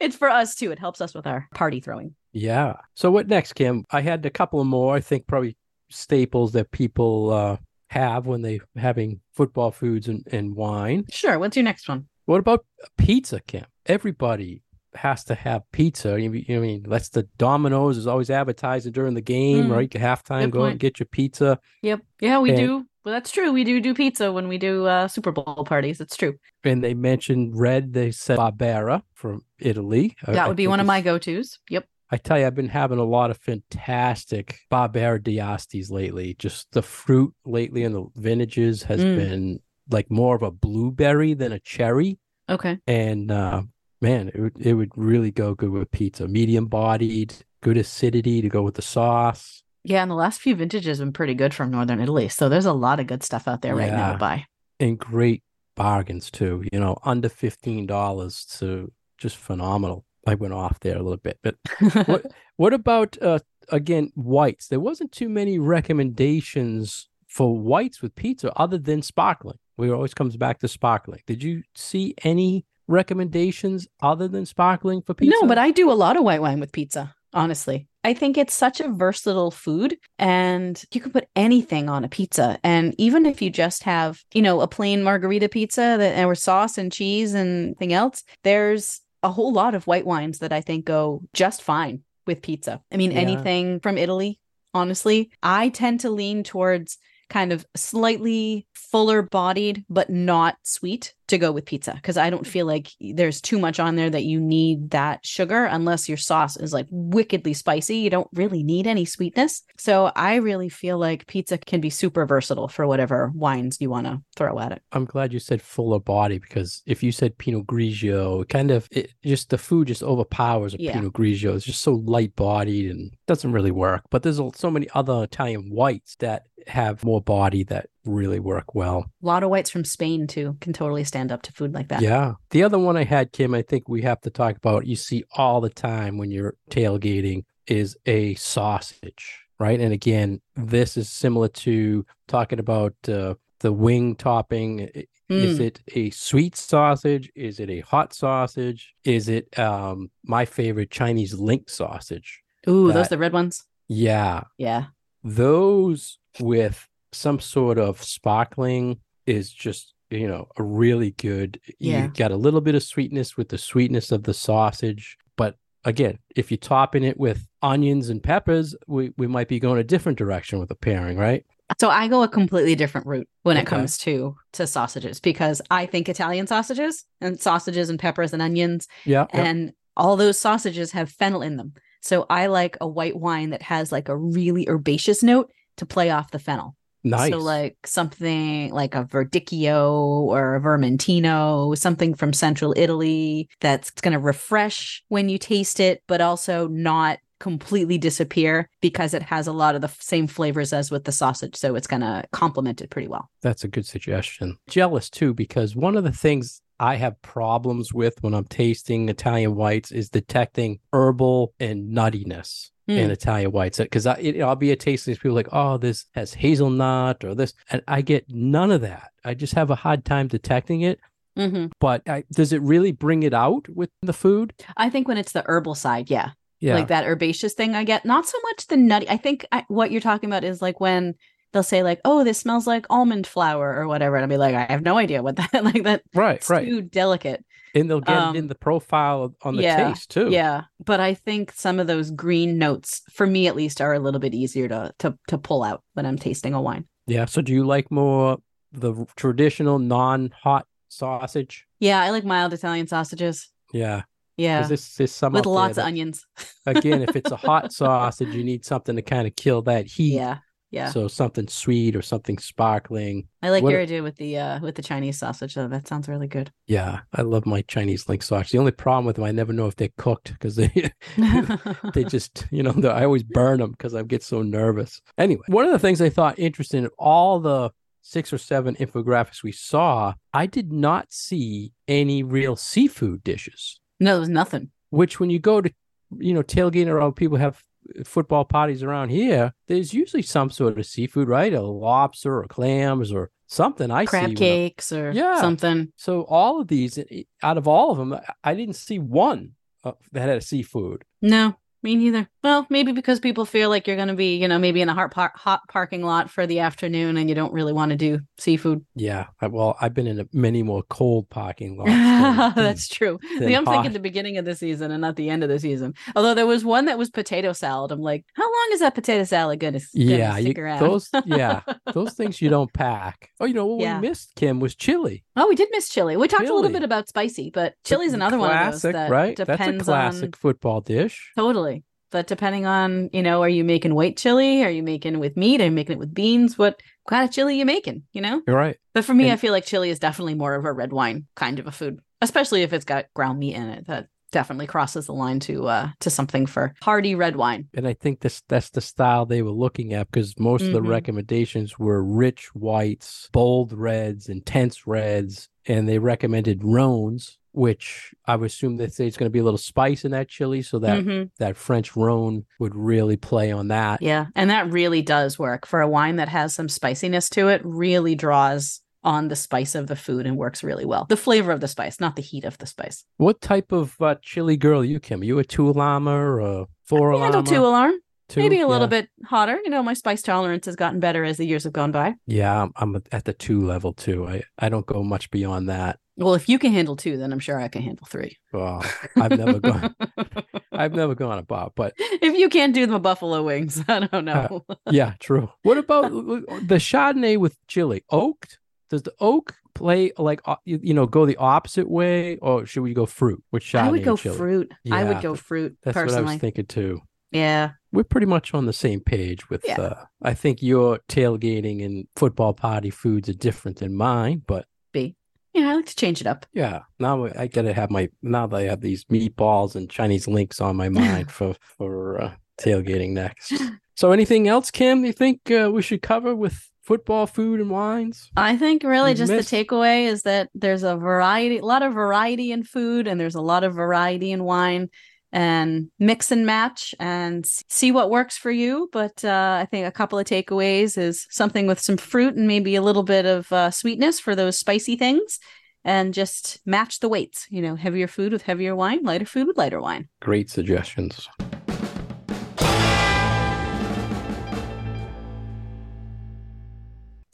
it's 0.00 0.16
for 0.16 0.28
us 0.28 0.54
too. 0.54 0.72
It 0.72 0.78
helps 0.78 1.00
us 1.00 1.14
with 1.14 1.26
our 1.26 1.48
party 1.54 1.80
throwing. 1.80 2.14
Yeah. 2.32 2.74
So 2.94 3.10
what 3.10 3.28
next, 3.28 3.54
Kim? 3.54 3.84
I 3.90 4.00
had 4.00 4.24
a 4.26 4.30
couple 4.30 4.60
of 4.60 4.66
more. 4.66 4.94
I 4.94 5.00
think 5.00 5.26
probably 5.26 5.56
staples 5.90 6.52
that 6.52 6.70
people 6.70 7.30
uh, 7.30 7.56
have 7.88 8.26
when 8.26 8.42
they 8.42 8.60
having 8.76 9.20
football 9.32 9.70
foods 9.70 10.08
and, 10.08 10.26
and 10.30 10.54
wine. 10.54 11.04
Sure. 11.10 11.38
What's 11.38 11.56
your 11.56 11.64
next 11.64 11.88
one? 11.88 12.08
What 12.26 12.40
about 12.40 12.64
pizza, 12.98 13.40
Kim? 13.46 13.66
Everybody 13.86 14.62
has 14.96 15.24
to 15.24 15.34
have 15.34 15.62
pizza. 15.72 16.20
You, 16.20 16.32
you 16.32 16.44
know, 16.48 16.58
I 16.58 16.60
mean, 16.66 16.84
that's 16.88 17.08
the 17.10 17.24
Domino's 17.38 17.96
is 17.98 18.06
always 18.06 18.30
advertising 18.30 18.92
during 18.92 19.14
the 19.14 19.20
game, 19.20 19.66
Mm, 19.66 19.70
right? 19.70 19.90
Halftime, 19.90 20.42
good 20.44 20.50
go 20.52 20.58
point. 20.60 20.70
and 20.72 20.80
get 20.80 20.98
your 21.00 21.06
pizza. 21.06 21.58
Yep. 21.82 22.00
Yeah, 22.20 22.38
we 22.40 22.50
And- 22.50 22.58
do. 22.58 22.86
Well, 23.04 23.12
that's 23.14 23.30
true. 23.30 23.52
We 23.52 23.62
do 23.62 23.80
do 23.80 23.94
pizza 23.94 24.32
when 24.32 24.48
we 24.48 24.58
do 24.58 24.84
uh, 24.86 25.06
Super 25.06 25.30
Bowl 25.30 25.64
parties. 25.64 26.00
It's 26.00 26.16
true. 26.16 26.34
And 26.64 26.82
they 26.82 26.92
mentioned 26.92 27.52
red. 27.56 27.92
They 27.92 28.10
said 28.10 28.36
Barbera 28.36 29.02
from 29.14 29.42
Italy. 29.60 30.16
That 30.26 30.36
I 30.38 30.48
would 30.48 30.56
be 30.56 30.66
one 30.66 30.80
of 30.80 30.86
my 30.86 31.00
go 31.02 31.16
tos. 31.16 31.60
Yep. 31.70 31.86
I 32.10 32.16
tell 32.16 32.36
you, 32.36 32.46
I've 32.46 32.56
been 32.56 32.68
having 32.68 32.98
a 32.98 33.04
lot 33.04 33.30
of 33.30 33.38
fantastic 33.38 34.58
Barbera 34.72 35.22
d'Astis 35.22 35.90
lately. 35.90 36.34
Just 36.38 36.72
the 36.72 36.82
fruit 36.82 37.32
lately 37.44 37.84
in 37.84 37.92
the 37.92 38.06
vintages 38.16 38.82
has 38.84 39.00
Mm. 39.00 39.16
been 39.16 39.60
like 39.90 40.10
more 40.10 40.34
of 40.34 40.42
a 40.42 40.50
blueberry 40.50 41.34
than 41.34 41.52
a 41.52 41.60
cherry. 41.60 42.18
Okay. 42.48 42.78
And 42.88 43.30
uh, 43.30 43.62
man, 44.00 44.30
it 44.34 44.40
would, 44.40 44.56
it 44.58 44.74
would 44.74 44.90
really 44.96 45.30
go 45.30 45.54
good 45.54 45.70
with 45.70 45.90
pizza. 45.90 46.28
Medium 46.28 46.66
bodied, 46.66 47.34
good 47.62 47.76
acidity 47.76 48.42
to 48.42 48.48
go 48.48 48.62
with 48.62 48.74
the 48.74 48.82
sauce. 48.82 49.62
Yeah, 49.84 50.02
and 50.02 50.10
the 50.10 50.16
last 50.16 50.40
few 50.40 50.54
vintages 50.56 50.98
have 50.98 51.06
been 51.06 51.12
pretty 51.12 51.34
good 51.34 51.54
from 51.54 51.70
Northern 51.70 52.00
Italy. 52.00 52.28
So 52.28 52.48
there's 52.48 52.66
a 52.66 52.72
lot 52.72 52.98
of 53.00 53.06
good 53.06 53.22
stuff 53.22 53.46
out 53.46 53.62
there 53.62 53.76
right 53.76 53.92
now 53.92 54.12
to 54.12 54.18
buy. 54.18 54.46
and 54.80 54.98
great 54.98 55.42
bargains 55.76 56.30
too. 56.30 56.64
You 56.72 56.80
know, 56.80 56.96
under 57.04 57.28
fifteen 57.28 57.86
dollars 57.86 58.44
to 58.58 58.90
just 59.18 59.36
phenomenal. 59.36 60.04
I 60.26 60.34
went 60.34 60.54
off 60.54 60.80
there 60.80 60.96
a 60.96 61.02
little 61.02 61.18
bit, 61.18 61.38
but 61.42 61.54
what 62.08 62.26
what 62.56 62.72
about 62.72 63.16
uh 63.22 63.38
again 63.68 64.10
whites? 64.16 64.66
There 64.66 64.80
wasn't 64.80 65.12
too 65.12 65.28
many 65.28 65.58
recommendations 65.58 67.08
for 67.28 67.56
whites 67.56 68.02
with 68.02 68.14
pizza 68.16 68.52
other 68.56 68.78
than 68.78 69.02
sparkling. 69.02 69.58
We 69.76 69.90
always 69.90 70.14
comes 70.14 70.36
back 70.36 70.58
to 70.60 70.68
sparkling. 70.68 71.20
Did 71.26 71.42
you 71.42 71.62
see 71.74 72.14
any 72.24 72.64
recommendations 72.88 73.86
other 74.00 74.28
than 74.28 74.46
sparkling 74.46 75.02
for 75.02 75.14
pizza? 75.14 75.36
No, 75.40 75.46
but 75.48 75.58
I 75.58 75.70
do 75.70 75.90
a 75.90 75.94
lot 75.94 76.16
of 76.16 76.24
white 76.24 76.40
wine 76.40 76.60
with 76.60 76.72
pizza, 76.72 77.14
honestly. 77.32 77.86
I 78.04 78.14
think 78.14 78.38
it's 78.38 78.54
such 78.54 78.80
a 78.80 78.88
versatile 78.88 79.50
food 79.50 79.96
and 80.18 80.80
you 80.92 81.00
can 81.00 81.10
put 81.10 81.28
anything 81.34 81.88
on 81.88 82.04
a 82.04 82.08
pizza. 82.08 82.58
And 82.62 82.94
even 82.98 83.26
if 83.26 83.42
you 83.42 83.50
just 83.50 83.82
have, 83.82 84.22
you 84.32 84.42
know, 84.42 84.60
a 84.60 84.68
plain 84.68 85.02
margherita 85.02 85.48
pizza 85.48 85.96
that 85.98 86.24
or 86.24 86.34
sauce 86.36 86.78
and 86.78 86.92
cheese 86.92 87.34
and 87.34 87.66
anything 87.66 87.92
else, 87.92 88.22
there's 88.44 89.00
a 89.24 89.30
whole 89.30 89.52
lot 89.52 89.74
of 89.74 89.88
white 89.88 90.06
wines 90.06 90.38
that 90.38 90.52
I 90.52 90.60
think 90.60 90.84
go 90.84 91.22
just 91.34 91.62
fine 91.62 92.02
with 92.28 92.42
pizza. 92.42 92.80
I 92.92 92.96
mean, 92.96 93.10
Yeah. 93.10 93.18
anything 93.18 93.80
from 93.80 93.98
Italy, 93.98 94.38
honestly. 94.72 95.30
I 95.42 95.70
tend 95.70 96.00
to 96.00 96.10
lean 96.10 96.44
towards 96.44 96.98
kind 97.28 97.52
of 97.52 97.66
slightly 97.74 98.68
fuller 98.72 99.20
bodied 99.20 99.84
but 99.90 100.08
not 100.08 100.58
sweet 100.62 101.12
to 101.28 101.38
go 101.38 101.52
with 101.52 101.66
pizza 101.66 101.92
because 101.94 102.16
I 102.16 102.30
don't 102.30 102.44
mm. 102.44 102.50
feel 102.50 102.66
like 102.66 102.90
there's 103.00 103.40
too 103.40 103.58
much 103.58 103.80
on 103.80 103.96
there 103.96 104.10
that 104.10 104.24
you 104.24 104.40
need 104.40 104.90
that 104.90 105.24
sugar 105.24 105.64
unless 105.64 106.08
your 106.08 106.18
sauce 106.18 106.56
is 106.56 106.72
like 106.72 106.86
wickedly 106.90 107.54
spicy. 107.54 107.96
You 107.96 108.10
don't 108.10 108.28
really 108.32 108.62
need 108.62 108.86
any 108.86 109.04
sweetness. 109.04 109.62
So 109.78 110.12
I 110.14 110.36
really 110.36 110.68
feel 110.68 110.98
like 110.98 111.26
pizza 111.26 111.58
can 111.58 111.80
be 111.80 111.90
super 111.90 112.26
versatile 112.26 112.68
for 112.68 112.86
whatever 112.86 113.32
wines 113.34 113.78
you 113.80 113.90
want 113.90 114.06
to 114.06 114.22
throw 114.36 114.58
at 114.58 114.72
it. 114.72 114.82
I'm 114.92 115.04
glad 115.04 115.32
you 115.32 115.38
said 115.38 115.62
fuller 115.62 116.00
body 116.00 116.38
because 116.38 116.82
if 116.86 117.02
you 117.02 117.12
said 117.12 117.38
Pinot 117.38 117.66
Grigio, 117.66 118.42
it 118.42 118.48
kind 118.48 118.70
of 118.70 118.88
it 118.90 119.12
just 119.24 119.50
the 119.50 119.58
food 119.58 119.88
just 119.88 120.02
overpowers 120.02 120.74
a 120.74 120.80
Yeah. 120.80 120.92
Pinot 120.92 121.12
Grigio. 121.12 121.54
It's 121.54 121.64
just 121.64 121.82
so 121.82 121.94
light 121.94 122.36
bodied 122.36 122.90
and 122.90 123.10
doesn't 123.26 123.52
really 123.52 123.70
work. 123.70 124.04
But 124.10 124.22
there's 124.22 124.40
so 124.54 124.70
many 124.70 124.88
other 124.94 125.24
Italian 125.24 125.70
whites 125.70 126.16
that 126.20 126.46
have 126.66 127.04
more 127.04 127.20
body 127.20 127.62
that 127.64 127.88
really 128.06 128.38
work 128.40 128.74
well. 128.74 129.10
A 129.22 129.26
lot 129.26 129.42
of 129.42 129.50
whites 129.50 129.70
from 129.70 129.84
Spain 129.84 130.26
too 130.26 130.56
can 130.60 130.72
totally 130.72 131.04
stand 131.04 131.32
up 131.32 131.42
to 131.42 131.52
food 131.52 131.74
like 131.74 131.88
that. 131.88 132.00
Yeah. 132.02 132.34
The 132.50 132.62
other 132.62 132.78
one 132.78 132.96
I 132.96 133.04
had, 133.04 133.32
Kim, 133.32 133.54
I 133.54 133.62
think 133.62 133.88
we 133.88 134.02
have 134.02 134.20
to 134.22 134.30
talk 134.30 134.56
about, 134.56 134.86
you 134.86 134.96
see 134.96 135.24
all 135.36 135.60
the 135.60 135.70
time 135.70 136.18
when 136.18 136.30
you're 136.30 136.54
tailgating, 136.70 137.44
is 137.66 137.96
a 138.06 138.34
sausage, 138.36 139.40
right? 139.58 139.80
And 139.80 139.92
again, 139.92 140.40
this 140.54 140.96
is 140.96 141.08
similar 141.10 141.48
to 141.48 142.06
talking 142.28 142.58
about 142.60 142.94
uh, 143.08 143.34
the 143.60 143.72
wing 143.72 144.14
topping. 144.16 144.82
I- 144.94 145.06
Is 145.28 145.58
Mm. 145.58 145.62
it 145.66 145.80
a 145.96 146.10
sweet 146.10 146.54
sausage? 146.54 147.32
Is 147.34 147.58
it 147.58 147.68
a 147.68 147.80
hot 147.80 148.12
sausage? 148.14 148.94
Is 149.02 149.28
it 149.28 149.58
um, 149.58 150.08
my 150.22 150.44
favorite 150.44 150.92
Chinese 150.92 151.34
link 151.34 151.68
sausage? 151.68 152.42
Ooh, 152.68 152.92
those 152.92 152.94
that- 153.08 153.10
the 153.10 153.18
red 153.18 153.32
ones. 153.32 153.64
Yeah. 153.88 154.44
Yeah. 154.56 154.84
Those 155.24 156.18
with 156.38 156.88
some 157.16 157.40
sort 157.40 157.78
of 157.78 158.02
sparkling 158.02 158.98
is 159.26 159.50
just 159.52 159.94
you 160.10 160.28
know 160.28 160.46
a 160.56 160.62
really 160.62 161.10
good 161.12 161.60
Yeah. 161.78 162.04
you 162.04 162.08
got 162.08 162.30
a 162.30 162.36
little 162.36 162.60
bit 162.60 162.74
of 162.74 162.82
sweetness 162.82 163.36
with 163.36 163.48
the 163.48 163.58
sweetness 163.58 164.12
of 164.12 164.22
the 164.24 164.34
sausage 164.34 165.16
but 165.36 165.56
again 165.84 166.18
if 166.36 166.50
you're 166.50 166.58
topping 166.58 167.02
it 167.02 167.18
with 167.18 167.46
onions 167.62 168.08
and 168.08 168.22
peppers 168.22 168.76
we, 168.86 169.12
we 169.16 169.26
might 169.26 169.48
be 169.48 169.58
going 169.58 169.80
a 169.80 169.84
different 169.84 170.18
direction 170.18 170.58
with 170.60 170.68
the 170.68 170.74
pairing 170.76 171.16
right 171.18 171.44
So 171.80 171.90
I 171.90 172.06
go 172.06 172.22
a 172.22 172.28
completely 172.28 172.76
different 172.76 173.06
route 173.08 173.28
when 173.42 173.56
it 173.56 173.66
comes 173.66 173.98
to 173.98 174.36
to 174.52 174.66
sausages 174.66 175.18
because 175.18 175.60
I 175.70 175.86
think 175.86 176.08
Italian 176.08 176.46
sausages 176.46 177.04
and 177.20 177.40
sausages 177.40 177.90
and 177.90 177.98
peppers 177.98 178.32
and 178.32 178.40
onions 178.42 178.86
Yeah. 179.04 179.26
yeah. 179.34 179.42
and 179.42 179.72
all 179.96 180.16
those 180.16 180.38
sausages 180.38 180.92
have 180.92 181.10
fennel 181.10 181.42
in 181.42 181.56
them. 181.56 181.72
So 182.02 182.26
I 182.30 182.46
like 182.46 182.76
a 182.80 182.86
white 182.86 183.16
wine 183.16 183.50
that 183.50 183.62
has 183.62 183.90
like 183.90 184.08
a 184.08 184.16
really 184.16 184.68
herbaceous 184.68 185.22
note 185.24 185.50
to 185.78 185.86
play 185.86 186.10
off 186.10 186.30
the 186.30 186.38
fennel. 186.38 186.76
Nice. 187.06 187.30
So 187.30 187.38
like 187.38 187.76
something 187.86 188.72
like 188.72 188.96
a 188.96 189.04
Verdicchio 189.04 189.92
or 189.92 190.56
a 190.56 190.60
Vermentino, 190.60 191.78
something 191.78 192.14
from 192.14 192.32
central 192.32 192.74
Italy 192.76 193.48
that's 193.60 193.92
going 193.92 194.12
to 194.12 194.18
refresh 194.18 195.04
when 195.06 195.28
you 195.28 195.38
taste 195.38 195.78
it, 195.78 196.02
but 196.08 196.20
also 196.20 196.66
not 196.66 197.20
completely 197.38 197.96
disappear 197.96 198.68
because 198.80 199.14
it 199.14 199.22
has 199.22 199.46
a 199.46 199.52
lot 199.52 199.76
of 199.76 199.82
the 199.82 199.92
same 200.00 200.26
flavors 200.26 200.72
as 200.72 200.90
with 200.90 201.04
the 201.04 201.12
sausage. 201.12 201.54
So 201.54 201.76
it's 201.76 201.86
going 201.86 202.00
to 202.00 202.24
complement 202.32 202.80
it 202.80 202.90
pretty 202.90 203.06
well. 203.08 203.30
That's 203.40 203.62
a 203.62 203.68
good 203.68 203.86
suggestion. 203.86 204.58
Jealous 204.68 205.08
too, 205.08 205.32
because 205.32 205.76
one 205.76 205.96
of 205.96 206.02
the 206.02 206.12
things 206.12 206.60
I 206.78 206.96
have 206.96 207.20
problems 207.22 207.92
with 207.92 208.14
when 208.22 208.34
I'm 208.34 208.44
tasting 208.44 209.08
Italian 209.08 209.54
whites 209.54 209.90
is 209.92 210.10
detecting 210.10 210.80
herbal 210.92 211.54
and 211.60 211.92
nuttiness 211.96 212.70
in 212.86 213.08
Mm. 213.08 213.10
Italian 213.10 213.50
whites. 213.50 213.78
Because 213.78 214.06
I, 214.06 214.14
it, 214.14 214.40
I'll 214.40 214.54
be 214.56 214.70
a 214.70 214.76
tasting 214.76 215.12
these 215.12 215.18
people 215.18 215.34
like, 215.34 215.48
oh, 215.52 215.76
this 215.78 216.04
has 216.14 216.34
hazelnut 216.34 217.24
or 217.24 217.34
this, 217.34 217.52
and 217.70 217.82
I 217.88 218.00
get 218.02 218.26
none 218.28 218.70
of 218.70 218.82
that. 218.82 219.10
I 219.24 219.34
just 219.34 219.54
have 219.54 219.70
a 219.70 219.74
hard 219.74 220.04
time 220.04 220.28
detecting 220.28 220.82
it. 220.82 221.00
hmm 221.36 221.66
But 221.80 222.02
I, 222.08 222.24
does 222.32 222.52
it 222.52 222.62
really 222.62 222.92
bring 222.92 223.22
it 223.24 223.34
out 223.34 223.68
with 223.68 223.90
the 224.02 224.12
food? 224.12 224.54
I 224.76 224.88
think 224.90 225.08
when 225.08 225.18
it's 225.18 225.32
the 225.32 225.42
herbal 225.46 225.74
side, 225.74 226.10
yeah, 226.10 226.30
Yeah. 226.60 226.74
like 226.76 226.88
that 226.88 227.04
herbaceous 227.06 227.54
thing 227.54 227.74
I 227.74 227.82
get. 227.84 228.04
Not 228.04 228.26
so 228.28 228.38
much 228.42 228.66
the 228.68 228.76
nutty. 228.76 229.08
I 229.08 229.16
think 229.16 229.46
I, 229.50 229.64
what 229.68 229.90
you're 229.90 230.00
talking 230.00 230.30
about 230.30 230.44
is 230.44 230.62
like 230.62 230.78
when 230.78 231.14
they'll 231.56 231.62
say 231.62 231.82
like, 231.82 232.00
"Oh, 232.04 232.22
this 232.22 232.38
smells 232.38 232.66
like 232.66 232.86
almond 232.90 233.26
flour" 233.26 233.74
or 233.74 233.88
whatever, 233.88 234.16
and 234.16 234.22
I'll 234.22 234.28
be 234.28 234.36
like, 234.36 234.54
"I 234.54 234.70
have 234.70 234.82
no 234.82 234.98
idea 234.98 235.22
what 235.22 235.36
that 235.36 235.52
like 235.64 235.82
that." 235.84 236.02
right, 236.14 236.48
right. 236.48 236.66
too 236.66 236.82
delicate. 236.82 237.44
And 237.74 237.90
they'll 237.90 238.00
get 238.00 238.16
um, 238.16 238.34
it 238.34 238.38
in 238.38 238.48
the 238.48 238.54
profile 238.54 239.34
on 239.42 239.56
the 239.56 239.62
yeah, 239.62 239.88
taste 239.88 240.10
too. 240.10 240.28
Yeah, 240.30 240.64
but 240.84 241.00
I 241.00 241.14
think 241.14 241.52
some 241.52 241.80
of 241.80 241.86
those 241.86 242.10
green 242.10 242.58
notes, 242.58 243.02
for 243.10 243.26
me 243.26 243.48
at 243.48 243.56
least, 243.56 243.80
are 243.80 243.94
a 243.94 243.98
little 243.98 244.20
bit 244.20 244.34
easier 244.34 244.68
to 244.68 244.92
to 244.98 245.18
to 245.28 245.38
pull 245.38 245.62
out 245.62 245.82
when 245.94 246.06
I'm 246.06 246.18
tasting 246.18 246.54
a 246.54 246.60
wine. 246.60 246.86
Yeah. 247.06 247.24
So 247.24 247.40
do 247.40 247.52
you 247.52 247.64
like 247.64 247.90
more 247.90 248.38
the 248.72 249.06
traditional 249.16 249.78
non-hot 249.78 250.66
sausage? 250.88 251.66
Yeah, 251.80 252.02
I 252.02 252.10
like 252.10 252.24
mild 252.24 252.52
Italian 252.52 252.86
sausages. 252.86 253.50
Yeah. 253.72 254.02
Yeah, 254.36 254.66
this 254.66 255.00
is 255.00 255.14
some 255.14 255.32
with 255.32 255.46
lots 255.46 255.78
of 255.78 255.84
onions. 255.84 256.26
again, 256.66 257.00
if 257.00 257.16
it's 257.16 257.30
a 257.30 257.36
hot 257.36 257.72
sausage, 257.72 258.34
you 258.34 258.44
need 258.44 258.66
something 258.66 258.94
to 258.96 259.00
kind 259.00 259.26
of 259.26 259.34
kill 259.34 259.62
that 259.62 259.86
heat. 259.86 260.16
Yeah, 260.16 260.38
yeah. 260.76 260.90
So 260.90 261.08
something 261.08 261.48
sweet 261.48 261.96
or 261.96 262.02
something 262.02 262.38
sparkling. 262.38 263.28
I 263.42 263.50
like 263.50 263.62
what- 263.62 263.72
your 263.72 263.80
idea 263.80 264.02
with 264.02 264.16
the 264.16 264.38
uh 264.38 264.60
with 264.60 264.74
the 264.76 264.82
Chinese 264.82 265.18
sausage 265.18 265.54
though. 265.54 265.68
That 265.68 265.88
sounds 265.88 266.08
really 266.08 266.28
good. 266.28 266.50
Yeah, 266.66 267.00
I 267.12 267.22
love 267.22 267.44
my 267.46 267.62
Chinese 267.62 268.08
link 268.08 268.22
sausage. 268.22 268.50
The 268.52 268.58
only 268.58 268.72
problem 268.72 269.04
with 269.06 269.16
them, 269.16 269.24
I 269.24 269.32
never 269.32 269.52
know 269.52 269.66
if 269.66 269.76
they're 269.76 269.96
cooked 269.96 270.32
because 270.32 270.56
they 270.56 270.70
they 271.94 272.04
just 272.16 272.46
you 272.50 272.62
know 272.62 272.74
I 272.88 273.04
always 273.04 273.22
burn 273.22 273.60
them 273.60 273.72
because 273.72 273.94
I 273.94 274.02
get 274.02 274.22
so 274.22 274.42
nervous. 274.42 275.00
Anyway, 275.18 275.42
one 275.48 275.64
of 275.66 275.72
the 275.72 275.78
things 275.78 276.00
I 276.00 276.08
thought 276.10 276.38
interesting 276.38 276.84
of 276.84 276.92
all 276.98 277.40
the 277.40 277.70
six 278.02 278.32
or 278.32 278.38
seven 278.38 278.76
infographics 278.76 279.42
we 279.42 279.50
saw, 279.52 280.14
I 280.32 280.46
did 280.46 280.72
not 280.72 281.12
see 281.12 281.72
any 281.88 282.22
real 282.22 282.54
seafood 282.56 283.24
dishes. 283.24 283.80
no, 283.98 284.12
there 284.12 284.20
was 284.20 284.28
nothing. 284.28 284.70
which 284.90 285.18
when 285.20 285.30
you 285.30 285.38
go 285.38 285.60
to 285.60 285.70
you 286.18 286.32
know 286.34 286.42
tailgating 286.42 286.86
around 286.88 287.14
people 287.14 287.36
have 287.36 287.60
football 288.04 288.44
parties 288.44 288.82
around 288.82 289.08
here 289.10 289.52
there's 289.68 289.92
usually 289.94 290.22
some 290.22 290.50
sort 290.50 290.78
of 290.78 290.86
seafood 290.86 291.28
right 291.28 291.52
a 291.52 291.60
lobster 291.62 292.38
or 292.38 292.44
clams 292.46 293.12
or 293.12 293.30
something 293.46 293.90
i 293.90 294.04
see 294.04 294.08
Crab 294.08 294.24
I'm- 294.26 294.34
cakes 294.36 294.90
or 294.92 295.12
Yeah. 295.12 295.40
something. 295.40 295.92
so 295.96 296.22
all 296.22 296.60
of 296.60 296.68
these 296.68 296.98
out 297.42 297.58
of 297.58 297.68
all 297.68 297.90
of 297.92 297.98
them 297.98 298.12
I- 298.14 298.22
i 298.44 298.54
didn't 298.54 298.76
see 298.76 298.98
one 298.98 299.52
uh, 299.84 299.92
that 300.12 300.28
had 300.28 300.42
seafood 300.42 301.04
No, 301.22 301.56
me 301.82 301.94
neither. 301.96 302.28
Well, 302.42 302.66
maybe 302.70 302.92
because 302.92 303.20
people 303.20 303.44
feel 303.44 303.68
like 303.70 303.86
you're 303.86 303.96
going 303.96 304.08
to 304.08 304.14
be, 304.14 304.36
you 304.36 304.48
know, 304.48 304.58
maybe 304.58 304.80
in 304.80 304.88
a 304.88 304.94
hot, 304.94 305.10
par- 305.10 305.32
hot 305.34 305.60
parking 305.68 306.02
lot 306.02 306.30
for 306.30 306.46
the 306.46 306.60
afternoon 306.60 307.16
and 307.16 307.28
you 307.28 307.34
don't 307.34 307.52
really 307.52 307.72
want 307.72 307.90
to 307.90 307.96
do 307.96 308.20
seafood. 308.38 308.84
yeah 308.94 309.26
well 309.50 309.76
i've 309.80 309.94
been 309.94 310.06
in 310.06 310.20
a, 310.20 310.26
many 310.32 310.62
more 310.62 310.82
cold 310.90 311.28
parking 311.30 311.76
lots 311.78 311.90
than- 311.90 312.52
That's 312.54 312.88
true. 312.88 313.18
than 313.38 313.54
I'm 313.54 313.64
thinking 313.66 313.92
the 313.92 313.98
beginning 313.98 314.36
of 314.38 314.44
the 314.44 314.54
season 314.54 314.90
and 314.90 315.00
not 315.00 315.16
the 315.16 315.30
end 315.30 315.42
of 315.42 315.48
the 315.48 315.58
season. 315.58 315.94
Although 316.14 316.34
there 316.34 316.46
was 316.46 316.64
one 316.64 316.84
that 316.86 316.98
was 316.98 317.10
potato 317.10 317.52
salad. 317.52 317.90
I'm 317.92 318.00
like, 318.00 318.24
how 318.34 318.44
long 318.44 318.68
is 318.72 318.80
that 318.80 318.94
potato 318.94 319.24
salad 319.24 319.60
going 319.60 319.74
to 319.74 319.80
yeah 319.92 320.36
you, 320.38 320.44
stick 320.46 320.58
around? 320.58 320.80
those 320.80 321.08
yeah 321.24 321.60
those 321.92 322.12
things 322.14 322.40
you 322.42 322.48
don't 322.50 322.72
pack 322.72 323.30
oh 323.40 323.44
you 323.46 323.54
know 323.54 323.66
what 323.66 323.80
Yeah. 323.80 324.00
we 324.00 324.08
missed 324.08 324.34
kim 324.36 324.60
was 324.60 324.74
chili 324.74 325.24
Oh, 325.38 325.48
we 325.48 325.54
did 325.54 325.68
miss 325.70 325.90
chili. 325.90 326.16
We 326.16 326.28
talked 326.28 326.48
a 326.48 326.54
little 326.54 326.70
bit 326.70 326.82
about 326.82 327.08
spicy, 327.08 327.50
but 327.50 327.74
chili's 327.84 328.12
the 328.12 328.16
another 328.16 328.38
one 328.38 328.50
of 328.50 328.72
those 328.72 328.80
classic, 328.80 328.92
that 328.94 329.10
right 329.10 329.36
depends 329.36 329.60
that's 329.60 329.82
a 329.82 329.84
classic 329.84 330.24
on 330.28 330.32
football 330.40 330.80
dish 330.80 331.32
totally. 331.36 331.75
But 332.10 332.26
depending 332.26 332.66
on, 332.66 333.10
you 333.12 333.22
know, 333.22 333.42
are 333.42 333.48
you 333.48 333.64
making 333.64 333.94
white 333.94 334.16
chili? 334.16 334.64
Are 334.64 334.70
you 334.70 334.82
making 334.82 335.14
it 335.14 335.18
with 335.18 335.36
meat? 335.36 335.60
Are 335.60 335.64
you 335.64 335.70
making 335.70 335.94
it 335.94 335.98
with 335.98 336.14
beans? 336.14 336.56
What 336.56 336.80
kind 337.08 337.24
of 337.28 337.34
chili 337.34 337.58
you 337.58 337.64
making? 337.64 338.04
You 338.12 338.20
know? 338.20 338.42
you're 338.46 338.56
right 338.56 338.76
But 338.94 339.04
for 339.04 339.14
me, 339.14 339.24
And- 339.24 339.32
I 339.32 339.36
feel 339.36 339.52
like 339.52 339.64
chili 339.66 339.90
is 339.90 339.98
definitely 339.98 340.34
more 340.34 340.54
of 340.54 340.64
a 340.64 340.72
red 340.72 340.92
wine 340.92 341.26
kind 341.34 341.58
of 341.58 341.66
a 341.66 341.72
food, 341.72 341.98
especially 342.20 342.62
if 342.62 342.72
it's 342.72 342.84
got 342.84 343.06
ground 343.14 343.38
meat 343.38 343.54
in 343.54 343.68
it. 343.68 343.86
That 343.88 344.06
definitely 344.32 344.66
crosses 344.66 345.06
the 345.06 345.12
line 345.12 345.40
to 345.40 345.66
uh 345.66 345.88
to 346.00 346.10
something 346.10 346.46
for 346.46 346.74
hearty 346.82 347.14
red 347.14 347.36
wine. 347.36 347.68
and 347.74 347.86
I 347.86 347.94
think 347.94 348.20
this 348.20 348.42
that's 348.48 348.70
the 348.70 348.80
style 348.80 349.26
they 349.26 349.42
were 349.42 349.50
looking 349.50 349.92
at 349.92 350.10
because 350.10 350.38
most 350.38 350.64
of 350.66 350.72
the 350.72 350.80
Mhm. 350.80 350.88
recommendations 350.88 351.78
were 351.78 352.02
rich 352.02 352.50
whites, 352.54 353.28
bold 353.32 353.72
reds, 353.72 354.28
intense 354.28 354.86
reds, 354.86 355.48
and 355.66 355.88
they 355.88 355.98
recommended 355.98 356.62
Rhones, 356.64 357.38
which 357.52 358.12
I 358.26 358.36
would 358.36 358.46
assume 358.46 358.76
that 358.76 358.98
it's 359.00 359.16
going 359.16 359.26
to 359.26 359.30
be 359.30 359.38
a 359.38 359.44
little 359.44 359.58
spice 359.58 360.04
in 360.04 360.10
that 360.12 360.28
chili, 360.28 360.62
so 360.62 360.78
that 360.80 361.04
Mhm. 361.04 361.30
that 361.38 361.56
French 361.56 361.96
Rhone 361.96 362.44
would 362.58 362.74
really 362.74 363.16
play 363.16 363.50
on 363.52 363.68
that. 363.68 364.02
Yeah, 364.02 364.26
and 364.34 364.50
that 364.50 364.70
really 364.70 365.02
does 365.02 365.38
work 365.38 365.66
for 365.66 365.80
a 365.80 365.88
wine 365.88 366.16
that 366.16 366.28
has 366.28 366.54
some 366.54 366.68
spiciness 366.68 367.28
to 367.30 367.48
it. 367.48 367.62
Really 367.64 368.14
draws 368.14 368.80
on 369.06 369.28
the 369.28 369.36
spice 369.36 369.74
of 369.74 369.86
the 369.86 369.96
food 369.96 370.26
and 370.26 370.36
works 370.36 370.62
really 370.62 370.84
well. 370.84 371.06
The 371.08 371.16
flavor 371.16 371.52
of 371.52 371.60
the 371.60 371.68
spice, 371.68 372.00
not 372.00 372.16
the 372.16 372.22
heat 372.22 372.44
of 372.44 372.58
the 372.58 372.66
spice. 372.66 373.04
What 373.16 373.40
type 373.40 373.72
of 373.72 373.94
uh, 374.00 374.16
chili 374.20 374.56
girl 374.56 374.80
are 374.80 374.84
you, 374.84 375.00
Kim? 375.00 375.20
Are 375.22 375.24
you 375.24 375.38
a 375.38 375.44
two 375.44 375.72
lama 375.72 376.10
or 376.10 376.40
a 376.40 376.66
four 376.84 377.10
alarm? 377.10 377.32
Handle 377.32 377.42
two 377.54 377.64
alarm, 377.64 377.94
Two? 378.28 378.40
maybe 378.40 378.60
a 378.60 378.66
little 378.66 378.88
bit 378.88 379.08
hotter. 379.24 379.58
You 379.64 379.70
know, 379.70 379.82
my 379.82 379.94
spice 379.94 380.22
tolerance 380.22 380.66
has 380.66 380.76
gotten 380.76 380.98
better 381.00 381.24
as 381.24 381.36
the 381.36 381.46
years 381.46 381.64
have 381.64 381.72
gone 381.72 381.92
by. 381.92 382.14
Yeah, 382.26 382.62
I'm, 382.62 382.72
I'm 382.76 383.02
at 383.12 383.24
the 383.24 383.32
two 383.32 383.64
level 383.64 383.92
too. 383.92 384.26
I 384.26 384.42
I 384.58 384.68
don't 384.68 384.86
go 384.86 385.02
much 385.02 385.30
beyond 385.30 385.68
that. 385.68 385.98
Well, 386.18 386.34
if 386.34 386.48
you 386.48 386.58
can 386.58 386.72
handle 386.72 386.96
two, 386.96 387.18
then 387.18 387.32
I'm 387.32 387.38
sure 387.38 387.60
I 387.60 387.68
can 387.68 387.82
handle 387.82 388.06
three. 388.10 388.38
Well, 388.52 388.84
I've 389.16 389.36
never 389.38 389.60
gone. 389.60 389.94
I've 390.72 390.94
never 390.94 391.14
gone 391.14 391.38
above, 391.38 391.72
but 391.76 391.94
if 391.98 392.36
you 392.36 392.48
can't 392.48 392.74
do 392.74 392.86
the 392.86 392.98
buffalo 392.98 393.42
wings, 393.42 393.82
I 393.88 394.00
don't 394.00 394.24
know. 394.24 394.64
yeah, 394.90 395.14
true. 395.20 395.50
What 395.62 395.78
about 395.78 396.10
the 396.10 396.76
Chardonnay 396.80 397.38
with 397.38 397.56
chili? 397.66 398.04
Oaked? 398.10 398.58
Does 398.90 399.02
the 399.02 399.12
oak 399.20 399.54
play 399.74 400.12
like 400.16 400.40
you, 400.64 400.78
you 400.82 400.94
know 400.94 401.06
go 401.06 401.26
the 401.26 401.36
opposite 401.36 401.88
way, 401.88 402.36
or 402.38 402.66
should 402.66 402.82
we 402.82 402.94
go 402.94 403.06
fruit 403.06 403.42
Which? 403.50 403.74
I 403.74 403.90
would 403.90 404.04
go 404.04 404.16
chili? 404.16 404.36
fruit. 404.36 404.72
I 404.90 405.04
would 405.04 405.22
go 405.22 405.34
fruit 405.34 405.76
That's 405.82 405.94
what 405.96 406.02
I 406.02 406.04
personally. 406.06 406.34
was 406.34 406.40
thinking 406.40 406.66
too. 406.66 407.00
Yeah. 407.32 407.72
We're 407.92 408.04
pretty 408.04 408.26
much 408.26 408.54
on 408.54 408.66
the 408.66 408.72
same 408.72 409.00
page 409.00 409.50
with. 409.50 409.64
Yeah. 409.66 409.80
Uh, 409.80 410.04
I 410.22 410.34
think 410.34 410.62
your 410.62 411.00
tailgating 411.08 411.84
and 411.84 412.06
football 412.14 412.54
party 412.54 412.90
foods 412.90 413.28
are 413.28 413.34
different 413.34 413.78
than 413.78 413.94
mine, 413.96 414.42
but 414.46 414.66
B. 414.92 415.16
Yeah, 415.52 415.70
I 415.70 415.74
like 415.76 415.86
to 415.86 415.96
change 415.96 416.20
it 416.20 416.26
up. 416.26 416.44
yeah, 416.52 416.82
now 416.98 417.26
I 417.36 417.46
gotta 417.46 417.72
have 417.72 417.90
my 417.90 418.10
now 418.22 418.46
that 418.46 418.56
I 418.56 418.62
have 418.64 418.82
these 418.82 419.04
meatballs 419.06 419.74
and 419.74 419.88
Chinese 419.88 420.28
links 420.28 420.60
on 420.60 420.76
my 420.76 420.88
mind 420.90 421.30
for 421.36 421.54
for 421.78 422.20
uh, 422.20 422.32
tailgating 422.60 423.10
next. 423.12 423.52
So, 423.94 424.12
anything 424.12 424.46
else, 424.48 424.70
Kim? 424.70 425.06
You 425.06 425.12
think 425.14 425.50
uh, 425.50 425.70
we 425.72 425.80
should 425.80 426.02
cover 426.02 426.36
with 426.36 426.70
football, 426.86 427.26
food, 427.26 427.60
and 427.60 427.70
wines? 427.70 428.30
I 428.36 428.56
think 428.56 428.82
really 428.84 429.10
You've 429.10 429.18
just 429.18 429.32
missed- 429.32 429.50
the 429.50 429.64
takeaway 429.64 430.06
is 430.06 430.22
that 430.22 430.48
there's 430.54 430.84
a 430.84 430.96
variety, 430.96 431.58
a 431.58 431.64
lot 431.64 431.82
of 431.82 431.92
variety 431.92 432.52
in 432.52 432.62
food, 432.62 433.06
and 433.06 433.20
there's 433.20 433.34
a 433.34 433.40
lot 433.40 433.64
of 433.64 433.74
variety 433.74 434.30
in 434.30 434.44
wine, 434.44 434.88
and 435.32 435.90
mix 435.98 436.30
and 436.30 436.46
match 436.46 436.94
and 437.00 437.44
see 437.68 437.90
what 437.90 438.10
works 438.10 438.38
for 438.38 438.50
you. 438.50 438.88
But 438.92 439.24
uh, 439.24 439.58
I 439.60 439.66
think 439.70 439.86
a 439.86 439.90
couple 439.90 440.18
of 440.18 440.26
takeaways 440.26 440.96
is 440.96 441.26
something 441.30 441.66
with 441.66 441.80
some 441.80 441.96
fruit 441.96 442.36
and 442.36 442.46
maybe 442.46 442.76
a 442.76 442.82
little 442.82 443.02
bit 443.02 443.26
of 443.26 443.52
uh, 443.52 443.70
sweetness 443.70 444.20
for 444.20 444.34
those 444.36 444.58
spicy 444.58 444.96
things, 444.96 445.38
and 445.84 446.14
just 446.14 446.60
match 446.64 447.00
the 447.00 447.08
weights. 447.08 447.46
You 447.50 447.60
know, 447.60 447.74
heavier 447.74 448.06
food 448.06 448.32
with 448.32 448.42
heavier 448.42 448.74
wine, 448.76 449.02
lighter 449.02 449.26
food 449.26 449.48
with 449.48 449.58
lighter 449.58 449.80
wine. 449.80 450.08
Great 450.20 450.48
suggestions. 450.48 451.28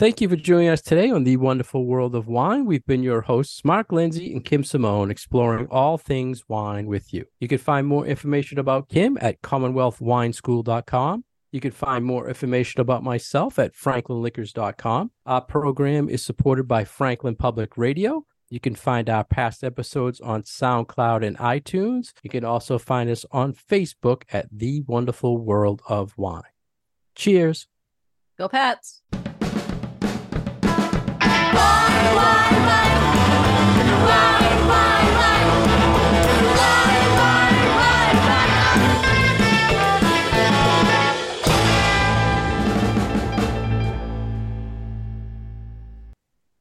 Thank 0.03 0.21
you 0.21 0.29
for 0.29 0.35
joining 0.35 0.67
us 0.67 0.83
today 0.83 1.13
on 1.13 1.23
the 1.23 1.37
wonderful 1.37 1.87
world 1.87 2.17
of 2.17 2.27
wine. 2.27 2.65
We've 2.65 2.85
been 2.85 3.05
your 3.05 3.21
hosts, 3.21 3.65
Mark 3.65 3.93
Lindsay 3.93 4.33
and 4.33 4.45
Kim 4.45 4.65
Simone, 4.65 5.13
exploring 5.13 5.69
all 5.71 5.97
things 5.97 6.43
wine 6.49 6.87
with 6.87 7.15
you. 7.15 7.27
You 7.39 7.47
can 7.47 7.59
find 7.59 7.87
more 7.87 8.05
information 8.05 8.59
about 8.59 8.89
Kim 8.89 9.17
at 9.21 9.41
commonwealthwineschool.com. 9.43 11.25
You 11.53 11.61
can 11.61 11.71
find 11.71 12.05
more 12.05 12.29
information 12.29 12.81
about 12.81 13.05
myself 13.05 13.61
at 13.61 13.77
franklinliquors.com. 13.77 15.13
Our 15.25 15.41
program 15.41 16.09
is 16.09 16.25
supported 16.25 16.67
by 16.67 16.83
Franklin 16.83 17.37
Public 17.37 17.79
Radio. 17.79 18.27
You 18.51 18.59
can 18.59 18.75
find 18.75 19.09
our 19.09 19.23
past 19.23 19.63
episodes 19.63 20.21
on 20.21 20.43
SoundCloud 20.43 21.25
and 21.25 21.39
iTunes. 21.39 22.13
You 22.25 22.31
can 22.31 22.45
also 22.45 22.77
find 22.77 23.09
us 23.09 23.25
on 23.31 23.55
Facebook 23.55 24.25
at 24.33 24.49
The 24.51 24.81
Wonderful 24.81 25.39
World 25.39 25.81
of 25.89 26.19
Wine. 26.19 26.43
Cheers. 27.15 27.69
Go 28.37 28.49
Pats 28.49 29.03
why, 31.53 32.15
why, 32.19 32.49
why, 32.69 34.07
why. 34.07 34.42